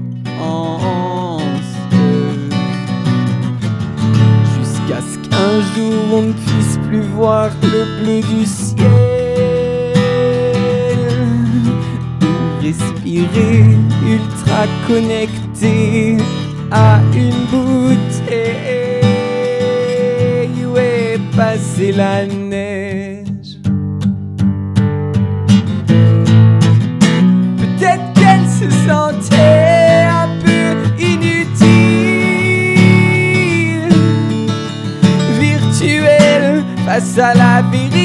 [4.58, 8.86] Jusqu'à ce qu'un jour on ne puisse plus voir le bleu du ciel.
[12.22, 13.64] Ou respirer
[14.04, 16.18] ultra connecté
[16.70, 19.04] à une bouteille
[20.64, 23.58] où est passée la neige.
[27.58, 30.68] Peut-être qu'elle se sentait un peu
[31.02, 31.56] inutile,
[35.40, 37.95] virtuelle face à la vérité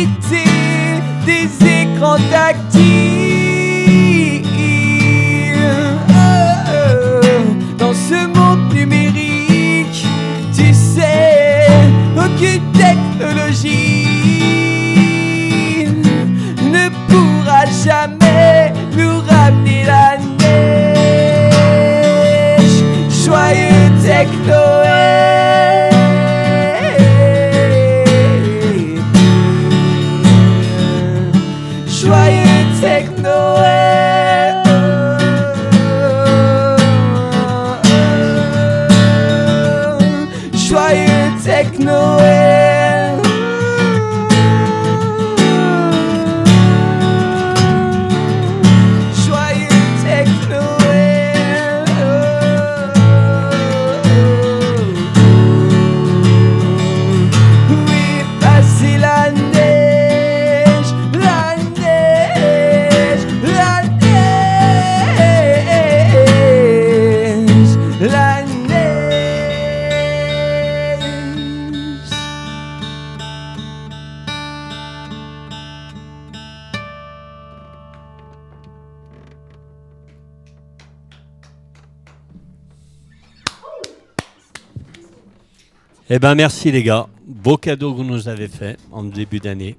[86.14, 87.08] Eh ben merci les gars.
[87.26, 89.78] Beau cadeau que vous nous avez fait en début d'année.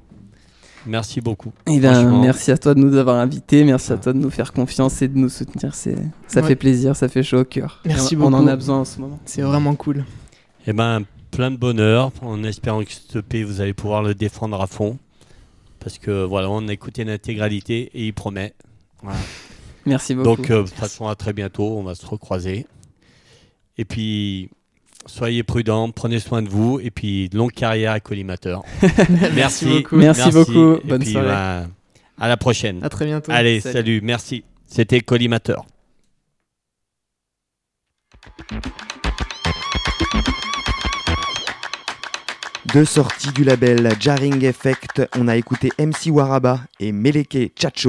[0.86, 1.52] Merci beaucoup.
[1.66, 4.54] Eh ben, merci à toi de nous avoir invités, merci à toi de nous faire
[4.54, 5.74] confiance et de nous soutenir.
[5.74, 5.94] C'est,
[6.28, 6.48] ça Ouais.
[6.48, 7.82] fait plaisir, ça fait chaud au cœur.
[7.84, 8.48] Merci Et on, On en beaucoup.
[8.48, 9.20] a besoin en ce moment.
[9.26, 10.06] C'est vraiment cool.
[10.66, 14.58] Eh ben plein de bonheur en espérant que ce EP vous allez pouvoir le défendre
[14.58, 14.96] à fond.
[15.80, 18.54] Parce que voilà, on a écouté l'intégralité et il promet.
[19.02, 19.18] Voilà.
[19.84, 20.36] Merci beaucoup.
[20.36, 21.76] Donc, euh, de toute façon, à très bientôt.
[21.76, 22.66] On va se recroiser.
[23.76, 24.48] Et puis,
[25.06, 26.80] soyez prudents, prenez soin de vous.
[26.80, 28.62] Et puis, longue carrière à Collimateur.
[29.34, 29.66] Merci.
[29.82, 29.96] beaucoup.
[29.96, 30.76] Merci beaucoup.
[30.76, 31.28] Et Bonne puis, soirée.
[31.28, 31.66] bah,
[32.18, 32.82] à la prochaine.
[32.82, 33.32] À très bientôt.
[33.32, 33.72] Allez, Salut.
[33.74, 34.00] salut.
[34.02, 34.44] Merci.
[34.66, 35.64] C'était Collimateur.
[42.72, 47.80] Deux sorties du label Jarring Effect, on a écouté MC Waraba et Meleke Chacho.